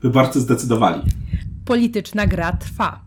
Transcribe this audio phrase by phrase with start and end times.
[0.00, 1.02] Wyborcy zdecydowali.
[1.64, 3.00] Polityczna gra trwa.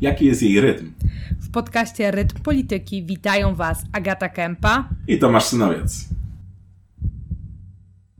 [0.00, 0.92] Jaki jest jej rytm?
[1.40, 6.08] W podcaście Rytm Polityki witają Was Agata Kępa i Tomasz Synowiec.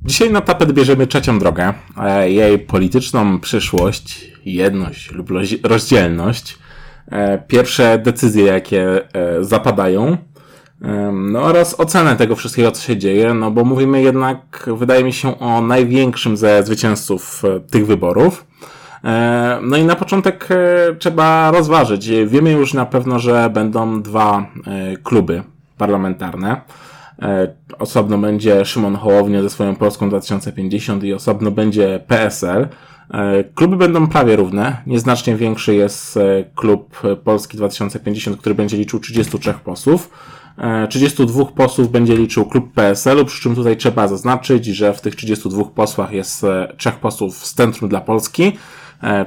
[0.05, 5.29] Dzisiaj na tapet bierzemy trzecią drogę, e, jej polityczną przyszłość, jedność lub
[5.63, 6.59] rozdzielność,
[7.11, 10.17] e, pierwsze decyzje, jakie e, zapadają,
[11.13, 15.39] no oraz ocenę tego wszystkiego, co się dzieje, no bo mówimy jednak, wydaje mi się,
[15.39, 18.47] o największym ze zwycięzców tych wyborów.
[19.63, 20.49] No i na początek
[20.99, 22.11] trzeba rozważyć.
[22.27, 24.47] Wiemy już na pewno, że będą dwa
[25.03, 25.43] kluby
[25.79, 26.61] parlamentarne.
[27.79, 32.69] Osobno będzie Szymon Hołownia ze swoją Polską 2050 i osobno będzie PSL.
[33.55, 34.77] Kluby będą prawie równe.
[34.87, 36.19] Nieznacznie większy jest
[36.55, 40.11] klub Polski 2050, który będzie liczył 33 posłów.
[40.89, 45.65] 32 posłów będzie liczył klub PSL-u, przy czym tutaj trzeba zaznaczyć, że w tych 32
[45.65, 48.53] posłach jest trzech posłów z Centrum dla Polski,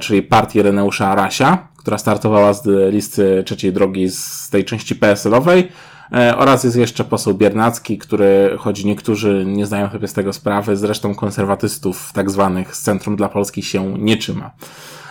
[0.00, 5.68] czyli partii Reneusza Arasia, która startowała z listy trzeciej drogi z tej części PSL-owej
[6.12, 10.76] E, oraz jest jeszcze poseł Biernacki, który, choć niektórzy nie zdają sobie z tego sprawy,
[10.76, 14.50] zresztą konserwatystów tak zwanych z Centrum dla Polski się nie trzyma.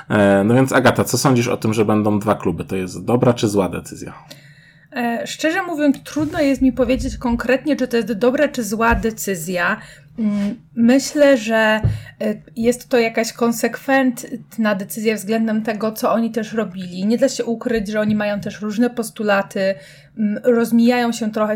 [0.09, 2.65] E, no więc Agata, co sądzisz o tym, że będą dwa kluby?
[2.65, 4.13] To jest dobra czy zła decyzja?
[4.97, 9.81] E, szczerze mówiąc, trudno jest mi powiedzieć konkretnie, czy to jest dobra czy zła decyzja.
[10.19, 11.81] Mm, myślę, że e,
[12.55, 17.05] jest to jakaś konsekwentna decyzja względem tego, co oni też robili.
[17.05, 19.75] Nie da się ukryć, że oni mają też różne postulaty,
[20.17, 21.55] mm, rozmijają się trochę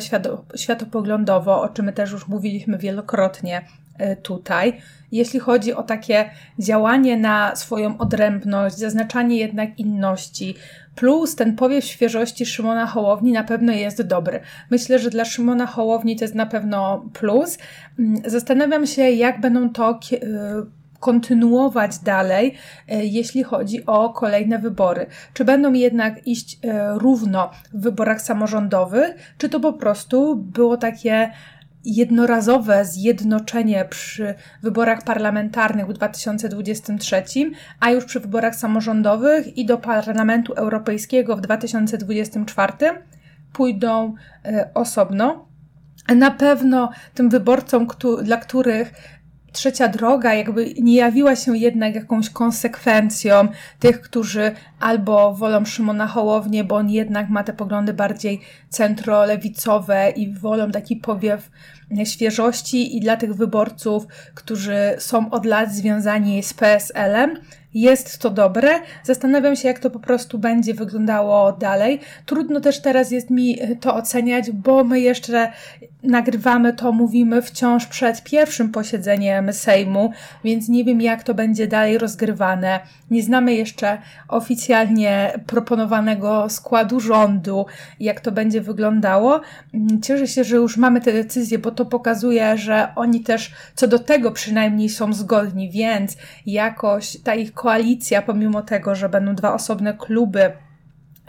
[0.55, 3.61] światopoglądowo, o czym my też już mówiliśmy wielokrotnie
[3.97, 4.81] e, tutaj.
[5.11, 10.55] Jeśli chodzi o takie działanie na swoją odrębność, zaznaczanie jednak inności,
[10.95, 14.39] Plus ten powiew świeżości Szymona Hołowni na pewno jest dobry.
[14.69, 17.57] Myślę, że dla Szymona Hołowni to jest na pewno plus.
[17.99, 20.19] Mm, zastanawiam się, jak będą to y,
[20.99, 22.55] kontynuować dalej,
[22.91, 25.05] y, jeśli chodzi o kolejne wybory.
[25.33, 26.57] Czy będą jednak iść y,
[26.93, 31.31] równo w wyborach samorządowych, czy to po prostu było takie
[31.85, 34.33] jednorazowe zjednoczenie przy
[34.63, 37.23] wyborach parlamentarnych w 2023,
[37.79, 42.73] a już przy wyborach samorządowych i do Parlamentu Europejskiego w 2024
[43.53, 44.13] pójdą
[44.45, 45.47] e, osobno.
[46.15, 47.87] Na pewno tym wyborcom,
[48.23, 48.93] dla których
[49.51, 53.47] trzecia droga jakby nie jawiła się jednak jakąś konsekwencją
[53.79, 60.33] tych, którzy albo wolą Szymona Hołownię, bo on jednak ma te poglądy bardziej centrolewicowe i
[60.33, 61.49] wolą taki powiew
[62.05, 67.37] świeżości i dla tych wyborców, którzy są od lat związani z PSL-em,
[67.73, 68.69] jest to dobre.
[69.03, 71.99] Zastanawiam się, jak to po prostu będzie wyglądało dalej.
[72.25, 75.51] Trudno też teraz jest mi to oceniać, bo my jeszcze
[76.03, 80.11] nagrywamy to, mówimy wciąż przed pierwszym posiedzeniem Sejmu,
[80.43, 82.79] więc nie wiem, jak to będzie dalej rozgrywane.
[83.11, 87.65] Nie znamy jeszcze oficjalnie proponowanego składu rządu,
[87.99, 89.41] jak to będzie wyglądało.
[90.03, 93.99] Cieszę się, że już mamy te decyzje, bo to pokazuje, że oni też co do
[93.99, 99.93] tego przynajmniej są zgodni, więc jakoś ta ich koalicja, pomimo tego, że będą dwa osobne
[99.93, 100.51] kluby,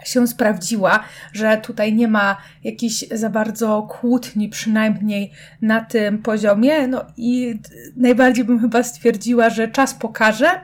[0.03, 6.87] się sprawdziła, że tutaj nie ma jakichś za bardzo kłótni, przynajmniej na tym poziomie.
[6.87, 7.59] No i
[7.95, 10.61] najbardziej bym chyba stwierdziła, że czas pokaże,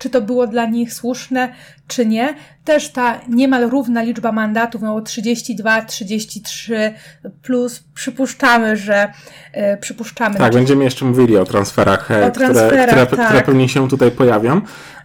[0.00, 1.52] czy to było dla nich słuszne,
[1.86, 2.34] czy nie.
[2.64, 6.94] Też ta niemal równa liczba mandatów, no 32, 33
[7.42, 9.12] plus przypuszczamy, że
[9.52, 10.38] e, przypuszczamy.
[10.38, 13.26] Tak, będziemy jeszcze mówili o transferach, e, o transferach które, które, tak.
[13.28, 14.60] które pewnie się tutaj pojawią.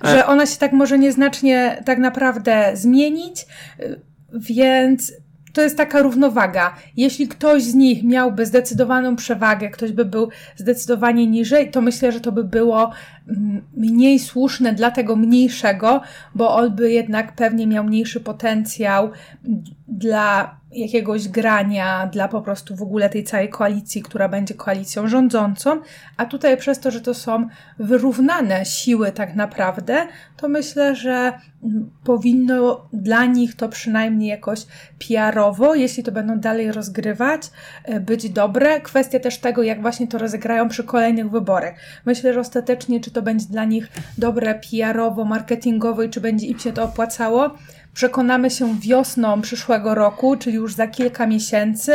[0.06, 3.45] E, że ona się tak może nieznacznie tak naprawdę zmienić,
[4.33, 5.13] więc
[5.56, 6.75] to jest taka równowaga.
[6.97, 12.19] Jeśli ktoś z nich miałby zdecydowaną przewagę, ktoś by był zdecydowanie niżej, to myślę, że
[12.19, 12.91] to by było
[13.78, 16.02] mniej słuszne dla tego mniejszego,
[16.36, 19.09] bo on by jednak pewnie miał mniejszy potencjał
[19.88, 25.81] dla jakiegoś grania dla po prostu w ogóle tej całej koalicji, która będzie koalicją rządzącą,
[26.18, 27.47] a tutaj przez to, że to są
[27.80, 30.07] wyrównane siły tak naprawdę,
[30.38, 31.33] to myślę, że
[32.04, 34.66] powinno dla nich to przynajmniej jakoś
[35.07, 37.42] PR-owo, jeśli to będą dalej rozgrywać,
[38.01, 38.81] być dobre.
[38.81, 41.74] Kwestia też tego, jak właśnie to rozegrają przy kolejnych wyborach.
[42.06, 46.59] Myślę, że ostatecznie, czy to będzie dla nich dobre PR-owo, marketingowo i czy będzie im
[46.59, 47.56] się to opłacało,
[47.94, 51.94] przekonamy się wiosną przyszłego roku, czyli już za kilka miesięcy,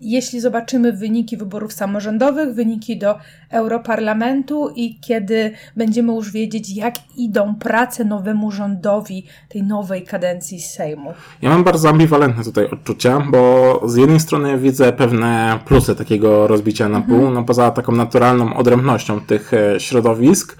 [0.00, 3.18] jeśli zobaczymy wyniki wyborów samorządowych, wyniki do
[3.50, 11.12] Europarlamentu i kiedy będziemy już wiedzieć, jak idą prace nowemu rządowi tej nowej kadencji Sejmu.
[11.42, 16.88] Ja mam bardzo ambiwalentne tutaj odczucia, bo z jednej strony widzę pewne plusy takiego rozbicia
[16.88, 17.34] na pół, mhm.
[17.34, 20.56] no poza taką naturalną odrębnością tych e, środowisk,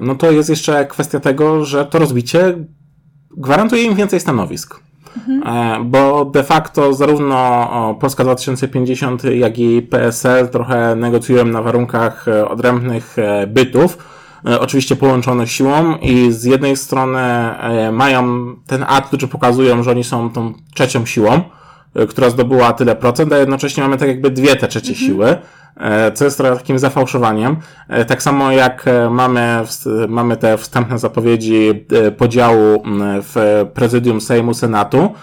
[0.00, 2.54] no to jest jeszcze kwestia tego, że to rozbicie
[3.36, 4.80] gwarantuje im więcej stanowisk.
[5.16, 5.90] Mhm.
[5.90, 13.16] Bo de facto zarówno Polska 2050, jak i PSL trochę negocjują na warunkach odrębnych
[13.46, 13.98] bytów,
[14.60, 17.20] oczywiście połączonych siłą i z jednej strony
[17.92, 21.40] mają ten akt, który pokazują, że oni są tą trzecią siłą,
[22.08, 25.06] która zdobyła tyle procent, a jednocześnie mamy tak jakby dwie te trzecie mhm.
[25.06, 25.38] siły, e,
[26.14, 27.56] co jest trochę takim zafałszowaniem.
[27.88, 29.62] E, tak samo jak e, mamy,
[30.08, 31.86] mamy te wstępne zapowiedzi
[32.16, 35.14] podziału w prezydium Sejmu Senatu,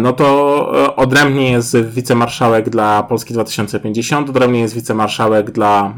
[0.00, 5.94] no to odrębnie jest wicemarszałek dla Polski 2050, odrębnie jest wicemarszałek dla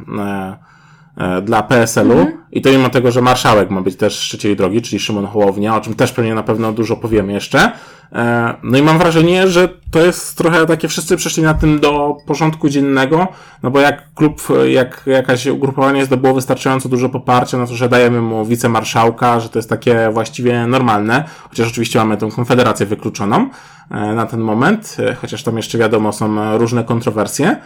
[1.43, 2.39] dla PSL-u mhm.
[2.53, 5.81] i to mimo tego, że marszałek ma być też trzeciej drogi, czyli Szymon Hołownia, o
[5.81, 7.73] czym też pewnie na pewno dużo powiemy jeszcze,
[8.15, 12.17] E, no i mam wrażenie, że to jest trochę takie, wszyscy przeszli na tym do
[12.27, 13.29] porządku dziennego,
[13.63, 18.21] no bo jak klub, jak jakaś ugrupowanie zdobyło wystarczająco dużo poparcia, no to że dajemy
[18.21, 23.49] mu wicemarszałka, że to jest takie właściwie normalne, chociaż oczywiście mamy tę konfederację wykluczoną
[23.91, 27.57] e, na ten moment, e, chociaż tam jeszcze wiadomo są różne kontrowersje,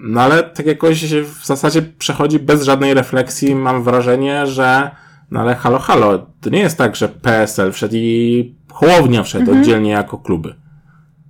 [0.00, 4.90] no ale tak jakoś w zasadzie przechodzi bez żadnej refleksji, mam wrażenie, że
[5.30, 9.60] no ale halo, halo, to nie jest tak, że PSL wszedł i Hołownia wszedł mhm.
[9.60, 10.54] oddzielnie jako kluby.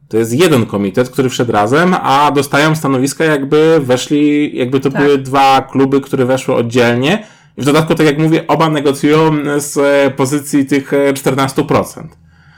[0.08, 5.02] To jest jeden komitet, który wszedł razem, a dostają stanowiska jakby weszli, jakby to tak.
[5.02, 7.26] były dwa kluby, które weszły oddzielnie.
[7.56, 12.06] I w dodatku, tak jak mówię, oba negocjują z e, pozycji tych 14%.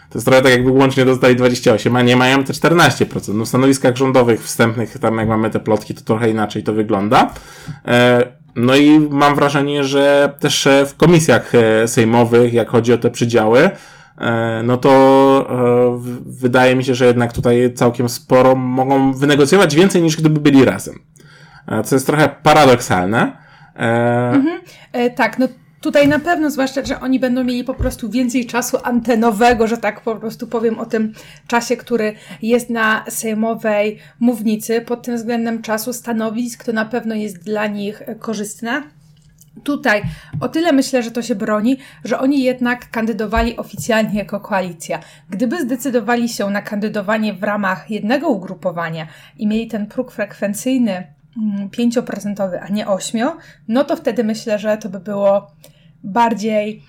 [0.08, 3.34] E, to jest trochę tak jakby łącznie dostali 28, a nie mają te 14%.
[3.34, 7.30] No w stanowiskach rządowych wstępnych, tam jak mamy te plotki, to trochę inaczej to wygląda.
[7.86, 8.22] E,
[8.56, 11.52] no i mam wrażenie, że też w komisjach
[11.86, 13.70] sejmowych, jak chodzi o te przydziały,
[14.18, 14.90] E, no to
[15.50, 20.64] e, wydaje mi się, że jednak tutaj całkiem sporo mogą wynegocjować więcej niż gdyby byli
[20.64, 20.98] razem.
[21.68, 23.36] E, co jest trochę paradoksalne.
[23.74, 24.60] Mhm.
[24.92, 25.48] E, tak, no
[25.86, 30.00] tutaj na pewno, zwłaszcza, że oni będą mieli po prostu więcej czasu antenowego, że tak
[30.00, 31.12] po prostu powiem o tym
[31.46, 34.80] czasie, który jest na sejmowej mównicy.
[34.80, 38.82] Pod tym względem czasu stanowisk to na pewno jest dla nich korzystne.
[39.64, 40.02] Tutaj
[40.40, 45.00] o tyle myślę, że to się broni, że oni jednak kandydowali oficjalnie jako koalicja.
[45.30, 49.06] Gdyby zdecydowali się na kandydowanie w ramach jednego ugrupowania
[49.38, 51.06] i mieli ten próg frekwencyjny
[51.70, 53.36] 5%, mm, a nie 8%,
[53.68, 55.50] no to wtedy myślę, że to by było
[56.04, 56.82] bardziej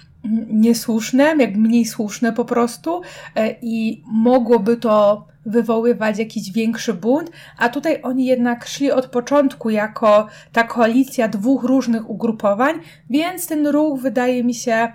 [0.49, 3.01] niesłuszne, jak mniej słuszne po prostu
[3.35, 9.69] e, i mogłoby to wywoływać jakiś większy bunt, a tutaj oni jednak szli od początku
[9.69, 12.75] jako ta koalicja dwóch różnych ugrupowań,
[13.09, 14.91] więc ten ruch wydaje mi się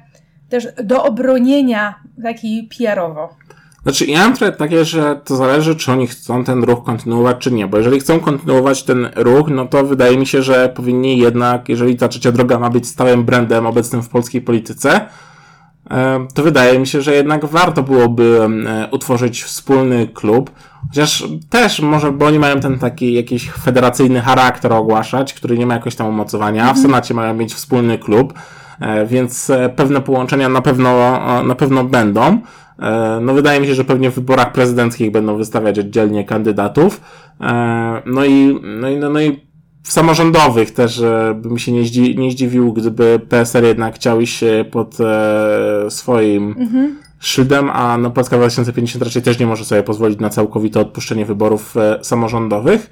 [0.48, 3.36] też do obronienia taki PR-owo.
[3.82, 7.52] Znaczy, ja mam trochę takie, że to zależy, czy oni chcą ten ruch kontynuować, czy
[7.52, 7.66] nie.
[7.66, 11.96] Bo jeżeli chcą kontynuować ten ruch, no to wydaje mi się, że powinni jednak, jeżeli
[11.96, 15.08] ta trzecia droga ma być stałym brandem obecnym w polskiej polityce,
[15.90, 20.50] E, to wydaje mi się, że jednak warto byłoby e, utworzyć wspólny klub.
[20.88, 25.74] Chociaż też może, bo oni mają ten taki jakiś federacyjny charakter ogłaszać, który nie ma
[25.74, 26.86] jakoś tam umocowania, a w mhm.
[26.86, 28.34] Senacie mają mieć wspólny klub,
[28.80, 32.38] e, więc pewne połączenia na pewno, na pewno będą.
[33.20, 37.00] No wydaje mi się, że pewnie w wyborach prezydenckich będą wystawiać oddzielnie kandydatów.
[38.06, 39.52] No i, no i, no i
[39.82, 44.44] w samorządowych też e, bym się nie, zdzi, nie zdziwił, gdyby PSL jednak chciał iść
[44.70, 46.96] pod e, swoim mhm.
[47.20, 51.76] szyldem, a no Polska 2050 raczej też nie może sobie pozwolić na całkowite odpuszczenie wyborów
[51.76, 52.90] e, samorządowych.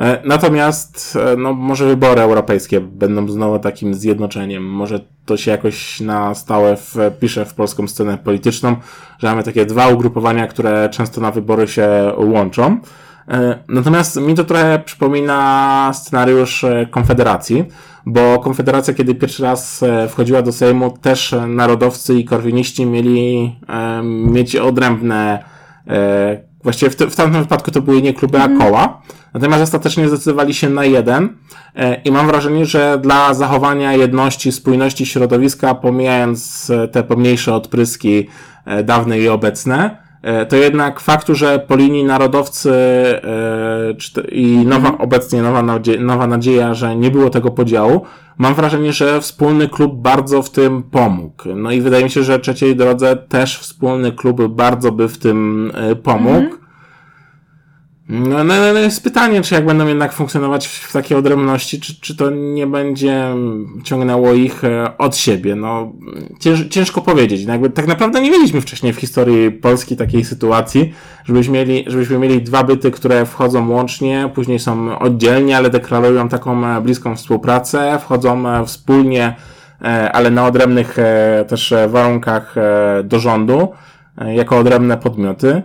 [0.00, 4.64] E, natomiast, e, no, może wybory europejskie będą znowu takim zjednoczeniem.
[4.64, 8.76] Może to się jakoś na stałe wpisze w polską scenę polityczną,
[9.18, 12.80] że mamy takie dwa ugrupowania, które często na wybory się łączą.
[13.28, 17.64] E, natomiast mi to trochę przypomina scenariusz Konfederacji,
[18.06, 23.56] bo Konfederacja, kiedy pierwszy raz wchodziła do Sejmu, też narodowcy i korwiniści mieli
[24.04, 25.44] mieć odrębne,
[26.62, 28.60] właściwie w, w tamtym wypadku to były nie kluby, a mhm.
[28.60, 29.02] koła.
[29.34, 31.36] Natomiast ostatecznie zdecydowali się na jeden
[32.04, 38.28] i mam wrażenie, że dla zachowania jedności, spójności środowiska, pomijając te pomniejsze odpryski
[38.84, 40.09] dawne i obecne, E,
[40.48, 45.00] to jednak faktu, że po linii narodowcy e, i nowa, mhm.
[45.00, 48.02] obecnie nowa, nadzieja, nowa nadzieja, że nie było tego podziału,
[48.38, 51.54] mam wrażenie, że wspólny klub bardzo w tym pomógł.
[51.56, 55.70] No i wydaje mi się, że trzeciej drodze też wspólny klub bardzo by w tym
[55.74, 56.36] e, pomógł.
[56.36, 56.59] Mhm.
[58.12, 62.16] No, no, no jest pytanie, czy jak będą jednak funkcjonować w takiej odrębności, czy, czy
[62.16, 63.24] to nie będzie
[63.84, 65.54] ciągnęło ich e, od siebie.
[65.54, 65.92] No,
[66.40, 67.46] cięż, ciężko powiedzieć.
[67.46, 72.18] No, jakby, tak naprawdę nie mieliśmy wcześniej w historii Polski takiej sytuacji, żebyśmy mieli, żebyśmy
[72.18, 77.98] mieli dwa byty, które wchodzą łącznie, później są oddzielnie, ale deklarują taką e, bliską współpracę,
[78.02, 79.36] wchodzą e, wspólnie
[80.12, 80.96] ale na odrębnych
[81.48, 82.54] też warunkach
[83.04, 83.68] do rządu,
[84.34, 85.62] jako odrębne podmioty.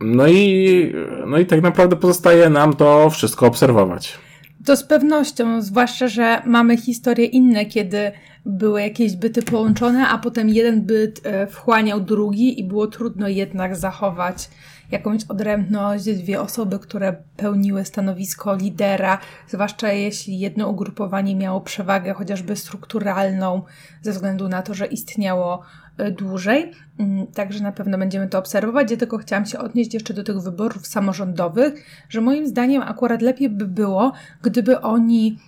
[0.00, 0.92] No i,
[1.26, 4.18] no i tak naprawdę pozostaje nam to wszystko obserwować.
[4.66, 8.12] To z pewnością, zwłaszcza, że mamy historie inne, kiedy
[8.46, 13.76] były jakieś byty połączone, a potem jeden byt e, wchłaniał drugi i było trudno jednak
[13.76, 14.48] zachować
[14.92, 19.18] jakąś odrębność, dwie osoby, które pełniły stanowisko lidera,
[19.48, 23.62] zwłaszcza jeśli jedno ugrupowanie miało przewagę chociażby strukturalną,
[24.02, 25.62] ze względu na to, że istniało
[25.98, 26.72] e, dłużej.
[26.98, 28.90] Mm, także na pewno będziemy to obserwować.
[28.90, 33.48] Ja tylko chciałam się odnieść jeszcze do tych wyborów samorządowych, że moim zdaniem akurat lepiej
[33.50, 35.38] by było, gdyby oni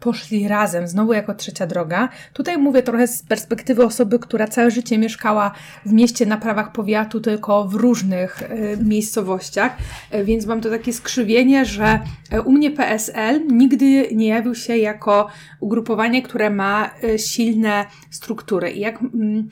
[0.00, 2.08] poszli razem, znowu jako trzecia droga.
[2.32, 5.52] Tutaj mówię trochę z perspektywy osoby, która całe życie mieszkała
[5.86, 9.76] w mieście na prawach powiatu, tylko w różnych y, miejscowościach,
[10.14, 12.00] y, więc mam to takie skrzywienie, że
[12.32, 15.28] y, u mnie PSL nigdy nie jawił się jako
[15.60, 18.70] ugrupowanie, które ma silne struktury.
[18.70, 19.48] I jak mm,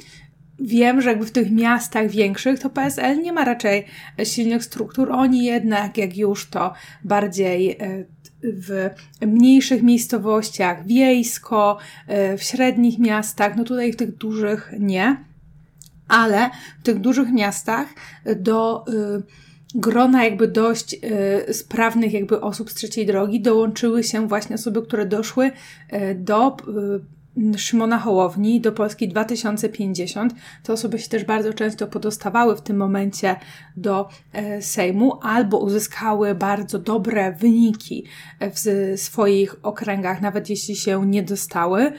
[0.59, 3.85] wiem, że jakby w tych miastach większych to PSL nie ma raczej
[4.25, 5.13] silnych struktur.
[5.13, 6.73] Oni jednak, jak już to
[7.05, 7.79] bardziej
[8.45, 8.91] w
[9.27, 15.25] mniejszych miejscowościach, wiejsko, e, w średnich miastach, no tutaj w tych dużych nie,
[16.09, 17.89] ale w tych dużych miastach
[18.37, 19.23] do y,
[19.75, 20.97] grona jakby dość
[21.49, 25.51] y, sprawnych jakby osób z trzeciej drogi dołączyły się właśnie osoby, które doszły
[26.15, 26.57] do
[27.57, 30.35] Szymona Hołowni do Polski 2050.
[30.63, 33.37] Te osoby się też bardzo często podostawały w tym momencie
[33.77, 38.05] do e, Sejmu albo uzyskały bardzo dobre wyniki
[38.41, 38.59] w
[39.01, 41.83] swoich okręgach, nawet jeśli się nie dostały.
[41.83, 41.93] E,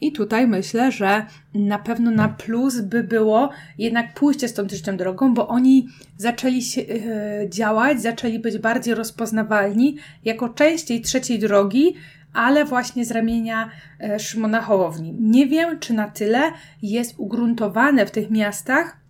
[0.00, 4.96] I tutaj myślę, że na pewno na plus by było jednak pójście z tą trzecią
[4.96, 11.38] drogą, bo oni zaczęli się, e, działać, zaczęli być bardziej rozpoznawalni jako część tej trzeciej
[11.38, 11.94] drogi,
[12.34, 13.70] ale właśnie z ramienia
[14.00, 15.16] e, Szymona Hołowni.
[15.20, 19.02] Nie wiem, czy na tyle jest ugruntowane w tych miastach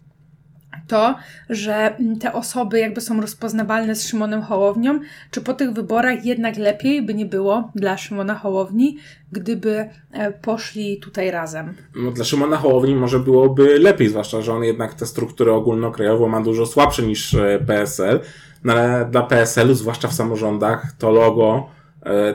[0.87, 1.15] to,
[1.51, 5.01] że te osoby jakby są rozpoznawalne z Szymonem Hołownią,
[5.31, 8.99] czy po tych wyborach jednak lepiej by nie było dla Szymona Hołowni,
[9.33, 11.75] gdyby e, poszli tutaj razem?
[11.97, 16.41] No, dla Szymona Hołowni może byłoby lepiej, zwłaszcza, że on jednak tę strukturę ogólnokrajową ma
[16.41, 18.21] dużo słabsze niż e, PSL,
[18.65, 21.69] no ale dla PSL-u, zwłaszcza w samorządach, to logo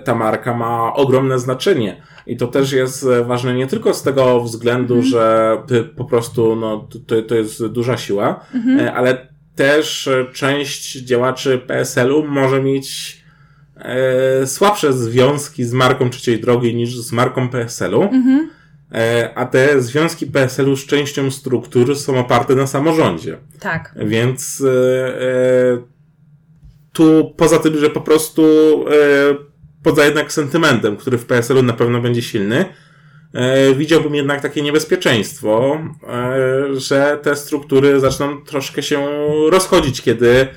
[0.04, 2.02] ta marka ma ogromne znaczenie.
[2.28, 5.06] I to też jest ważne nie tylko z tego względu, mm.
[5.06, 5.58] że
[5.96, 8.92] po prostu no, to, to jest duża siła, mm -hmm.
[8.96, 13.18] ale też część działaczy PSL-u może mieć
[13.76, 18.02] e, słabsze związki z marką trzeciej drogi niż z marką PSL-u.
[18.02, 18.40] -hmm.
[18.92, 23.38] e, a te związki PSL-u z częścią struktur są oparte na samorządzie.
[23.60, 23.96] Tak.
[24.06, 25.98] Więc e, e
[26.94, 28.44] tu poza tym, że po prostu
[28.88, 32.66] e, poza jednak sentymentem, który w PSL-u na pewno będzie silny,
[33.34, 39.08] e, widziałbym jednak takie niebezpieczeństwo, e, że te struktury zaczną troszkę się
[39.50, 40.48] rozchodzić, kiedy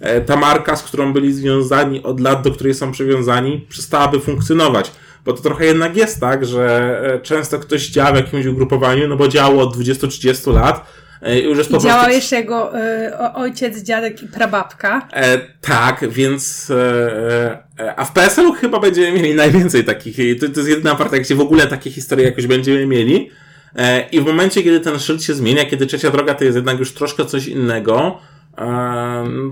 [0.00, 4.92] e, ta marka, z którą byli związani od lat, do której są przywiązani, przestałaby funkcjonować.
[5.24, 9.28] Bo to trochę jednak jest tak, że często ktoś działa w jakimś ugrupowaniu, no bo
[9.28, 12.16] działo od 20-30 lat, E, już jest I po działał prostu...
[12.16, 15.08] jeszcze jego y, ojciec, dziadek i prababka.
[15.12, 20.60] E, tak, więc e, e a w PSL-u chyba będziemy mieli najwięcej takich, to, to
[20.60, 23.30] jest jedyna partia, gdzie w ogóle takie historie jakoś będziemy mieli.
[23.76, 26.78] E, I w momencie, kiedy ten szyld się zmienia, kiedy trzecia droga to jest jednak
[26.78, 28.18] już troszkę coś innego,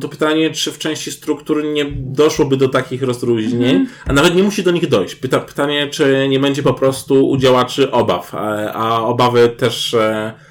[0.00, 3.86] to pytanie, czy w części struktur nie doszłoby do takich rozróżnień, mm.
[4.06, 5.14] a nawet nie musi do nich dojść.
[5.14, 8.34] Pyta, pytanie, czy nie będzie po prostu u działaczy obaw,
[8.74, 10.47] a, obawy też E,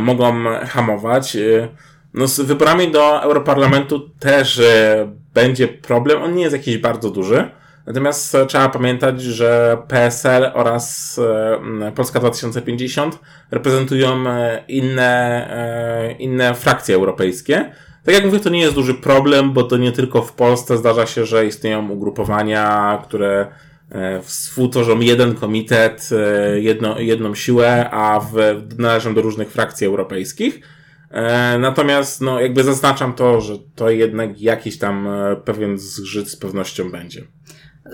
[0.00, 1.36] mogą hamować.
[1.36, 1.68] E,
[2.14, 6.22] no z wyborami do Europarlamentu też e, będzie problem.
[6.22, 7.50] On nie jest jakiś bardzo duży.
[7.86, 11.20] Natomiast trzeba pamiętać, że PSL oraz
[11.94, 13.18] Polska 2050
[13.50, 14.24] reprezentują
[14.68, 17.72] inne, inne frakcje europejskie.
[18.04, 21.06] Tak jak mówię, to nie jest duży problem, bo to nie tylko w Polsce zdarza
[21.06, 23.73] się, że istnieją ugrupowania, które E,
[24.22, 28.34] współtworzą jeden komitet, e, jedno, jedną siłę, a w,
[28.78, 30.60] należą do różnych frakcji europejskich.
[31.10, 35.08] E, natomiast, no, jakby zaznaczam to, że to jednak jakiś tam
[35.44, 37.22] pewien zgrzyt z pewnością będzie.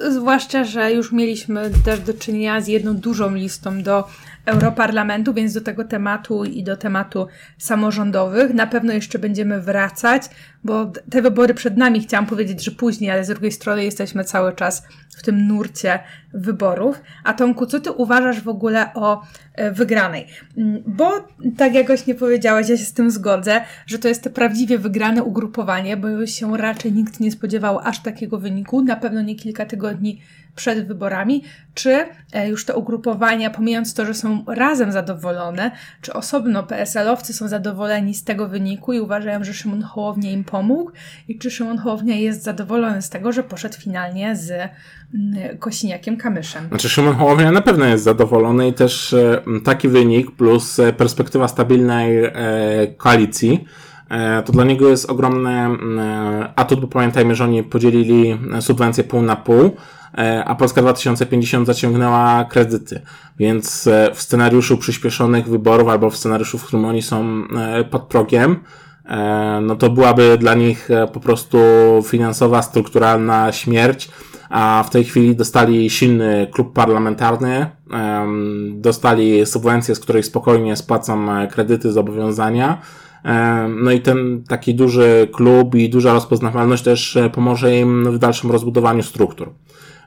[0.08, 4.04] Zwłaszcza, że już mieliśmy też do czynienia z jedną dużą listą do
[4.50, 7.26] Europarlamentu, więc do tego tematu i do tematu
[7.58, 10.22] samorządowych na pewno jeszcze będziemy wracać,
[10.64, 14.52] bo te wybory przed nami chciałam powiedzieć, że później, ale z drugiej strony jesteśmy cały
[14.52, 14.82] czas
[15.16, 15.98] w tym nurcie
[16.34, 17.00] wyborów.
[17.24, 19.22] A Tomku, co ty uważasz w ogóle o
[19.54, 20.26] e, wygranej?
[20.56, 24.78] Mm, bo tak jakoś nie powiedziałeś, ja się z tym zgodzę, że to jest prawdziwie
[24.78, 29.66] wygrane ugrupowanie, bo się raczej nikt nie spodziewał aż takiego wyniku, na pewno nie kilka
[29.66, 30.20] tygodni
[30.56, 31.42] przed wyborami,
[31.74, 35.70] czy e, już te ugrupowania, pomijając to, że są razem zadowolone,
[36.02, 40.90] czy osobno PSL-owcy są zadowoleni z tego wyniku i uważają, że Szymon Hołownia im pomógł?
[41.28, 46.68] I czy Szymon Hołownia jest zadowolony z tego, że poszedł finalnie z mm, Kosiniakiem Kamyszem.
[46.68, 51.48] Znaczy Szymon Hołownia na pewno jest zadowolony i też e, taki wynik plus e, perspektywa
[51.48, 52.10] stabilnej
[52.96, 53.64] koalicji.
[54.44, 55.66] To dla niego jest ogromny
[56.56, 59.76] atut, bo pamiętajmy, że oni podzielili subwencję pół na pół,
[60.44, 63.00] a Polska 2050 zaciągnęła kredyty.
[63.38, 68.02] Więc e, w scenariuszu przyspieszonych wyborów albo w scenariuszu, w którym oni są e, pod
[68.02, 68.56] progiem,
[69.62, 71.58] no to byłaby dla nich po prostu
[72.06, 74.10] finansowa, strukturalna śmierć,
[74.50, 77.66] a w tej chwili dostali silny klub parlamentarny,
[78.70, 82.80] dostali subwencję, z której spokojnie spłacą kredyty, zobowiązania.
[83.68, 89.02] No i ten taki duży klub i duża rozpoznawalność też pomoże im w dalszym rozbudowaniu
[89.02, 89.50] struktur.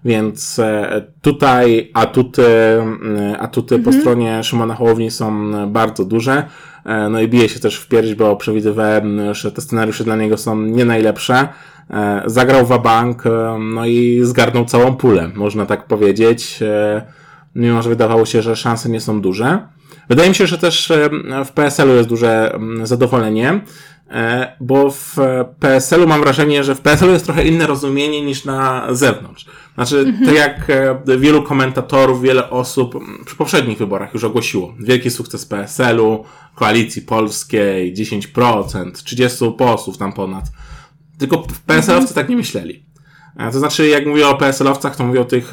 [0.05, 3.95] Więc e, tutaj atuty, e, atuty mhm.
[3.95, 6.43] po stronie Szymona Hołowni są bardzo duże.
[6.85, 10.37] E, no i bije się też w pierś, bo przewidywałem, że te scenariusze dla niego
[10.37, 11.47] są nie najlepsze.
[12.25, 13.23] Zagrał bank,
[13.59, 16.59] no i zgarnął całą pulę, można tak powiedzieć.
[17.55, 19.67] Mimo, że wydawało się, że szanse nie są duże.
[20.09, 20.91] Wydaje mi się, że też
[21.45, 23.61] w PSL-u jest duże zadowolenie.
[24.13, 25.15] E, bo w
[25.59, 29.45] PSL-u mam wrażenie, że w PSL-u jest trochę inne rozumienie niż na zewnątrz.
[29.75, 30.25] Znaczy, mhm.
[30.25, 34.73] tak jak e, wielu komentatorów, wiele osób przy poprzednich wyborach już ogłosiło.
[34.79, 36.23] Wielki sukces PSL-u,
[36.55, 40.45] koalicji polskiej, 10%, 30 posłów tam ponad.
[41.17, 42.15] Tylko w PSL-owcy mhm.
[42.15, 42.85] tak nie myśleli.
[43.37, 45.51] E, to znaczy, jak mówię o PSL-owcach, to mówię o tych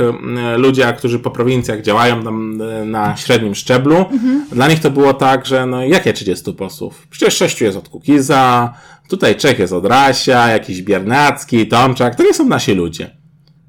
[0.57, 3.97] ludziach, którzy po prowincjach działają tam e, na średnim szczeblu.
[3.97, 4.47] Mhm.
[4.53, 7.07] Dla nich to było tak, że no jakie 30 posłów?
[7.11, 8.75] Przecież sześciu jest od Kukiza,
[9.09, 13.21] tutaj Czech jest od Rasia, jakiś Biernacki, Tomczak, to nie są nasi ludzie.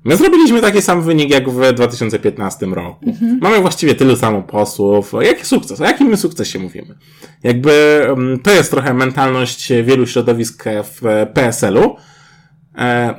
[0.04, 3.06] My zrobiliśmy taki sam wynik jak w 2015 roku.
[3.10, 3.40] Mhm.
[3.42, 5.14] Mamy właściwie tylu samo posłów.
[5.22, 5.82] Jaki sukces?
[5.82, 6.96] O jakim my sukcesie mówimy?
[7.44, 8.06] Jakby
[8.44, 11.96] to jest trochę mentalność wielu środowisk w PSL-u, E,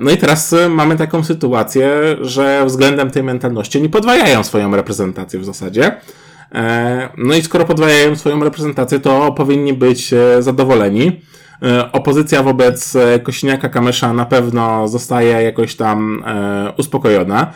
[0.01, 5.41] no i teraz e, mamy taką sytuację, że względem tej mentalności oni podwajają swoją reprezentację
[5.41, 5.97] w zasadzie.
[6.55, 11.21] E, no i skoro podwajają swoją reprezentację, to powinni być zadowoleni.
[11.93, 16.25] Opozycja wobec Kośniaka Kamysza na pewno zostaje jakoś tam
[16.79, 17.53] uspokojona.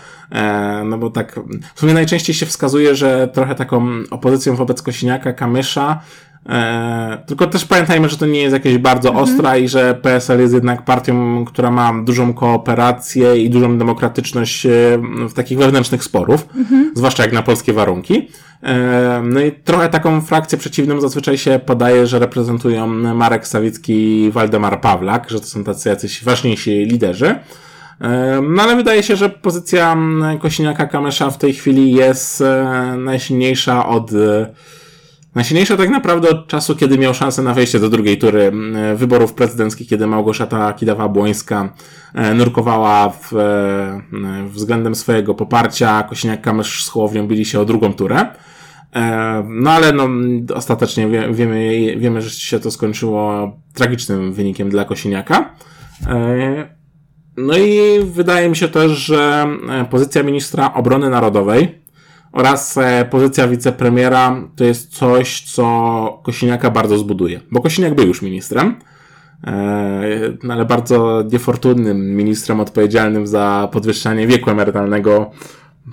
[0.85, 1.41] No bo tak,
[1.75, 6.01] w sumie najczęściej się wskazuje, że trochę taką opozycją wobec Kośniaka Kamysza
[6.49, 9.25] E, tylko też pamiętajmy, że to nie jest jakieś bardzo mhm.
[9.25, 14.71] ostra i że PSL jest jednak partią, która ma dużą kooperację i dużą demokratyczność e,
[15.29, 16.93] w takich wewnętrznych sporów, mhm.
[16.95, 18.29] zwłaszcza jak na polskie warunki.
[18.63, 24.31] E, no i trochę taką frakcję przeciwną zazwyczaj się podaje, że reprezentują Marek Sawicki i
[24.31, 27.35] Waldemar Pawlak, że to są tacy jacyś ważniejsi liderzy.
[28.43, 29.97] No ale wydaje się, że pozycja
[30.39, 32.43] Kosiniaka-Kamysza w tej chwili jest
[32.97, 34.11] najsilniejsza od
[35.37, 38.53] Najsilniejsza tak naprawdę od czasu, kiedy miał szansę na wejście do drugiej tury
[38.97, 41.69] wyborów prezydenckich, kiedy Małgorzata Kidawa-Błońska
[42.15, 44.01] e, nurkowała w, e,
[44.49, 48.27] względem swojego poparcia, Kosiniak-Kamysz z Hołownią bili się o drugą turę.
[48.95, 50.09] E, no ale no,
[50.55, 55.55] ostatecznie wie, wiemy, wiemy, że się to skończyło tragicznym wynikiem dla Kosiniaka.
[57.37, 59.47] No i wydaje mi się też, że
[59.91, 61.86] pozycja ministra obrony narodowej
[62.37, 67.41] oraz e, pozycja wicepremiera to jest coś, co Kosiniaka bardzo zbuduje.
[67.51, 68.75] Bo Kosiniak był już ministrem,
[69.47, 75.31] e, ale bardzo niefortunnym ministrem odpowiedzialnym za podwyższanie wieku emerytalnego,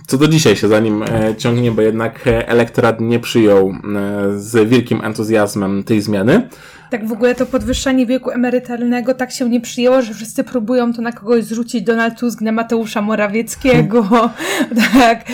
[0.07, 3.73] co do dzisiaj się za nim e, ciągnie, bo jednak elektorat nie przyjął
[4.35, 6.49] z wielkim entuzjazmem tej zmiany
[6.93, 11.01] tak w ogóle to podwyższanie wieku emerytalnego tak się nie przyjęło, że wszyscy próbują to
[11.01, 14.29] na kogoś zrzucić Donald Tusk na Mateusza Morawieckiego,
[14.93, 15.25] tak,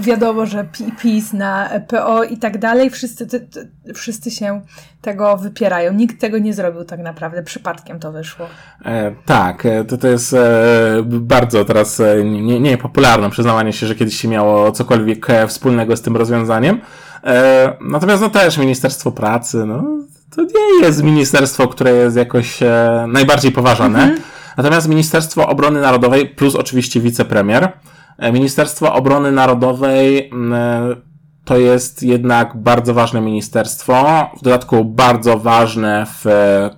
[0.00, 0.68] wiadomo, że
[1.02, 3.48] PiS na PO i tak dalej, wszyscy,
[3.94, 4.60] wszyscy się
[5.00, 5.92] tego wypierają.
[5.92, 8.46] Nikt tego nie zrobił tak naprawdę, przypadkiem to wyszło.
[8.84, 13.86] E, tak, e, to, to jest e, bardzo teraz e, nie, nie popularne przyznawanie się,
[13.86, 16.80] że kiedyś się miało cokolwiek e, wspólnego z tym rozwiązaniem.
[17.24, 20.08] E, natomiast no też Ministerstwo Pracy, no
[20.46, 24.02] to nie jest ministerstwo, które jest jakoś e, najbardziej poważane.
[24.02, 24.20] Mhm.
[24.56, 27.72] Natomiast Ministerstwo Obrony Narodowej, plus oczywiście wicepremier,
[28.18, 31.08] e, Ministerstwo Obrony Narodowej e,
[31.44, 36.26] to jest jednak bardzo ważne ministerstwo, w dodatku bardzo ważne w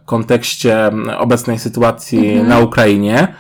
[0.05, 2.49] kontekście obecnej sytuacji mhm.
[2.49, 3.35] na Ukrainie,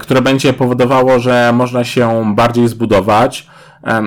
[0.00, 3.46] które będzie powodowało, że można się bardziej zbudować.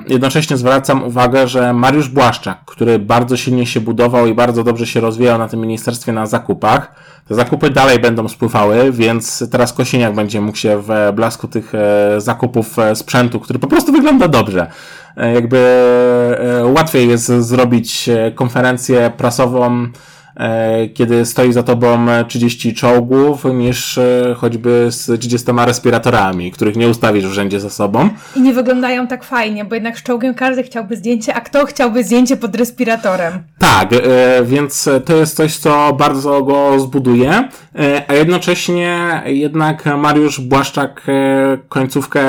[0.08, 5.00] Jednocześnie zwracam uwagę, że Mariusz Błaszczak, który bardzo silnie się budował i bardzo dobrze się
[5.00, 6.92] rozwijał na tym ministerstwie na zakupach,
[7.28, 12.22] te zakupy dalej będą spływały, więc teraz Kosieniak będzie mógł się w blasku tych e,
[12.22, 14.68] zakupów e, sprzętu, który po prostu wygląda dobrze.
[15.18, 15.86] E, jakby
[16.64, 19.88] łatwiej jest zrobić konferencję prasową
[20.94, 27.28] kiedy stoi za tobą 30 czołgów, niż e, choćby z 30 respiratorami, których nie ustawisz
[27.28, 28.10] w rzędzie za sobą.
[28.36, 32.04] I nie wyglądają tak fajnie, bo jednak z czołgiem każdy chciałby zdjęcie, a kto chciałby
[32.04, 33.34] zdjęcie pod respiratorem?
[33.58, 33.98] Tak, e,
[34.44, 37.50] więc to jest coś, co bardzo go zbuduje,
[38.08, 41.08] a jednocześnie jednak Mariusz Błaszczak
[41.70, 42.22] końcówkę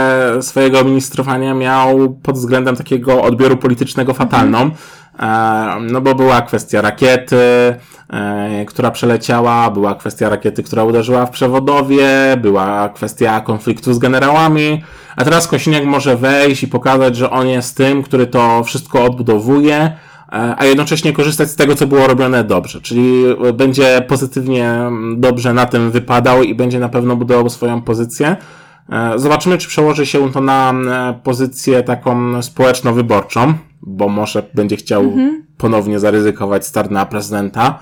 [0.42, 4.58] swojego ministrowania miał pod względem takiego odbioru politycznego fatalną.
[4.58, 4.99] Mhm
[5.80, 7.36] no bo była kwestia rakiety,
[8.10, 12.08] e, która przeleciała, była kwestia rakiety, która uderzyła w przewodowie,
[12.42, 14.82] była kwestia konfliktu z generałami,
[15.16, 19.76] a teraz Kosiniak może wejść i pokazać, że on jest tym, który to wszystko odbudowuje,
[19.76, 24.74] e, a jednocześnie korzystać z tego, co było robione dobrze, czyli będzie pozytywnie
[25.16, 28.36] dobrze na tym wypadał i będzie na pewno budował swoją pozycję.
[28.92, 30.74] E, zobaczymy, czy przełoży się to na
[31.22, 35.46] pozycję taką społeczno-wyborczą, bo może będzie chciał mhm.
[35.58, 37.78] ponownie zaryzykować start na prezydenta.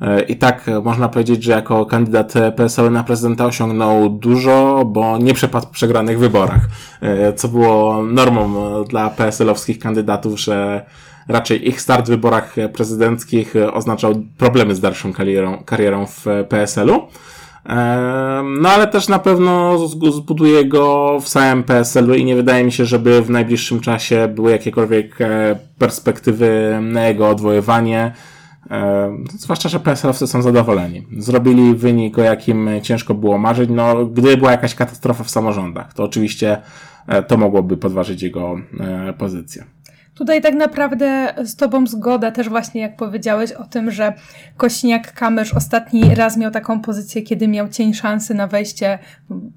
[0.00, 5.34] E, I tak można powiedzieć, że jako kandydat PSL na prezydenta osiągnął dużo, bo nie
[5.34, 6.68] przepadł w przegranych wyborach,
[7.00, 10.86] e, co było normą dla PSL-owskich kandydatów, że
[11.28, 17.08] raczej ich start w wyborach prezydenckich oznaczał problemy z dalszą karierą, karierą w PSL-u.
[18.60, 19.78] No ale też na pewno
[20.10, 24.50] zbuduje go w samym PSL-u i nie wydaje mi się, żeby w najbliższym czasie były
[24.50, 28.12] jakiekolwiek e, perspektywy na jego odwoływanie.
[29.38, 31.06] Zwłaszcza, że PSL-owcy są zadowoleni.
[31.18, 33.70] Zrobili wynik, o jakim ciężko było marzyć.
[33.72, 36.62] No, gdyby była jakaś katastrofa w samorządach, to oczywiście
[37.06, 39.64] e, to mogłoby podważyć jego e, pozycję.
[40.20, 44.12] Tutaj tak naprawdę z Tobą zgoda też właśnie jak powiedziałeś o tym, że
[44.58, 48.98] Kośniak-Kamysz ostatni raz miał taką pozycję, kiedy miał cień szansy na wejście,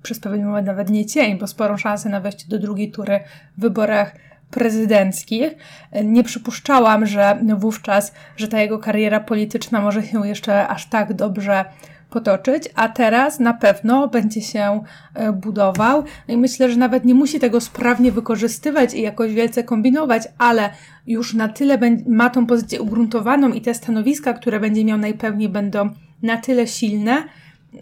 [0.03, 3.19] przez pewien moment nawet nie cień, bo sporą szansę na wejście do drugiej tury
[3.57, 4.15] w wyborach
[4.51, 5.55] prezydenckich.
[6.03, 11.65] Nie przypuszczałam, że wówczas, że ta jego kariera polityczna może się jeszcze aż tak dobrze
[12.13, 16.03] potoczyć, a teraz na pewno będzie się e, budował.
[16.27, 20.69] I myślę, że nawet nie musi tego sprawnie wykorzystywać i jakoś wielce kombinować, ale
[21.07, 25.89] już na tyle ma tą pozycję ugruntowaną i te stanowiska, które będzie miał najpewniej będą
[26.21, 27.23] na tyle silne,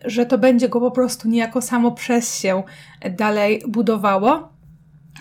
[0.06, 2.64] że to będzie go po prostu niejako samo przez się
[3.18, 4.50] dalej budowało.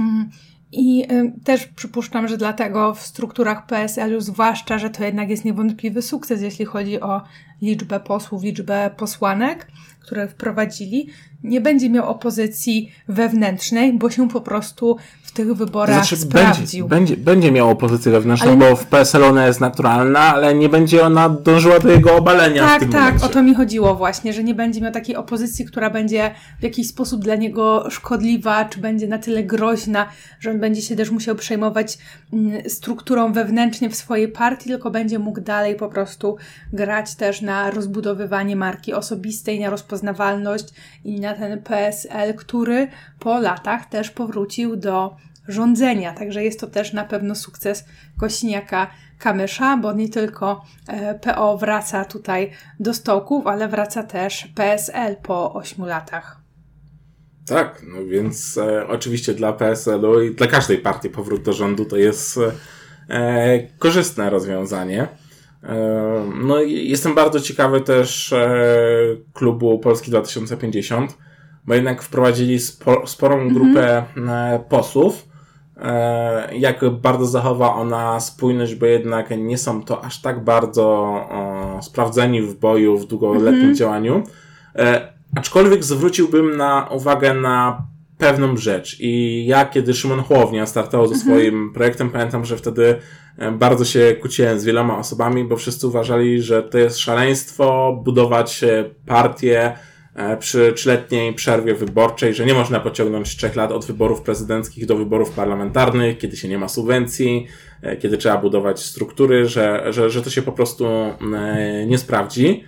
[0.00, 0.30] Mm.
[0.72, 6.02] I y, też przypuszczam, że dlatego w strukturach PSL-u, zwłaszcza, że to jednak jest niewątpliwy
[6.02, 7.22] sukces, jeśli chodzi o
[7.62, 9.66] liczbę posłów, liczbę posłanek,
[10.00, 11.08] które wprowadzili,
[11.44, 16.88] nie będzie miał opozycji wewnętrznej, bo się po prostu w tych wyborach znaczy, sprawdził.
[16.88, 18.56] Będzie, będzie, będzie miał opozycję wewnętrzną, ale...
[18.56, 22.62] bo w PSL ona jest naturalna, ale nie będzie ona dążyła do jego obalenia.
[22.66, 23.26] Tak, tak, momencie.
[23.26, 26.88] o to mi chodziło właśnie, że nie będzie miał takiej opozycji, która będzie w jakiś
[26.88, 30.06] sposób dla niego szkodliwa, czy będzie na tyle groźna,
[30.40, 31.98] że on będzie się też musiał przejmować
[32.32, 36.36] mm, strukturą wewnętrznie w swojej partii, tylko będzie mógł dalej po prostu
[36.72, 40.64] grać też na rozbudowywanie marki osobistej, na rozpoznawalność
[41.04, 45.16] i na ten PSL, który po latach też powrócił do
[45.48, 46.14] rządzenia.
[46.14, 47.84] Także jest to też na pewno sukces
[48.18, 55.16] Kośniaka Kamysza, bo nie tylko e, PO wraca tutaj do stołków, ale wraca też PSL
[55.16, 56.40] po 8 latach.
[57.46, 61.96] Tak, no więc e, oczywiście dla PSL-u i dla każdej partii powrót do rządu to
[61.96, 62.38] jest
[63.08, 65.08] e, korzystne rozwiązanie.
[65.62, 65.76] E,
[66.44, 68.56] no i jestem bardzo ciekawy też e,
[69.32, 71.18] klubu Polski 2050,
[71.66, 73.54] bo jednak wprowadzili spo, sporą mhm.
[73.54, 74.60] grupę mm.
[74.68, 75.30] posłów.
[76.52, 81.14] Jak bardzo zachowa ona spójność, bo jednak nie są to aż tak bardzo
[81.82, 84.22] sprawdzeni w boju, w długoletnim mm działaniu.
[85.36, 87.86] Aczkolwiek zwróciłbym na uwagę na
[88.18, 88.96] pewną rzecz.
[89.00, 91.30] I ja, kiedy Szymon Hołownia startował ze mhm.
[91.30, 92.96] swoim projektem, pamiętam, że wtedy
[93.52, 98.84] bardzo się kłóciłem z wieloma osobami, bo wszyscy uważali, że to jest szaleństwo budować e,
[99.06, 99.72] partię
[100.14, 104.96] e, przy trzyletniej przerwie wyborczej, że nie można pociągnąć trzech lat od wyborów prezydenckich do
[104.96, 107.46] wyborów parlamentarnych, kiedy się nie ma subwencji,
[108.00, 110.86] kiedy trzeba budować struktury, że, że, że to się po prostu
[111.86, 112.64] nie sprawdzi.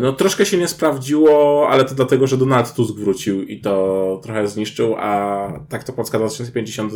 [0.00, 4.48] No troszkę się nie sprawdziło, ale to dlatego, że Donald Tusk wrócił i to trochę
[4.48, 6.92] zniszczył, a tak to Polska 2050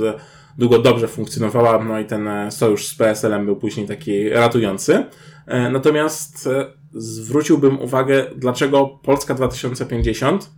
[0.59, 5.05] długo dobrze funkcjonowała, no i ten sojusz z PSL-em był później taki ratujący.
[5.73, 6.49] Natomiast
[6.93, 10.51] zwróciłbym uwagę, dlaczego Polska 2050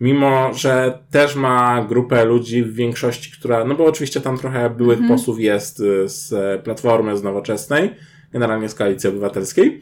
[0.00, 4.98] mimo że też ma grupę ludzi w większości, która, no bo oczywiście tam trochę byłych
[4.98, 5.18] mhm.
[5.18, 6.32] posłów jest z
[6.64, 7.94] Platformy, z Nowoczesnej,
[8.32, 9.80] generalnie z Koalicji Obywatelskiej,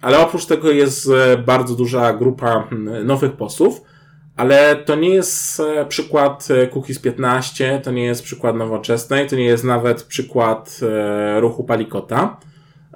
[0.00, 2.68] ale oprócz tego jest y, bardzo duża grupa
[3.04, 3.80] nowych posłów,
[4.36, 9.36] ale to nie jest e, przykład y, Cookies 15, to nie jest przykład Nowoczesnej, to
[9.36, 12.36] nie jest nawet przykład e, ruchu Palikota,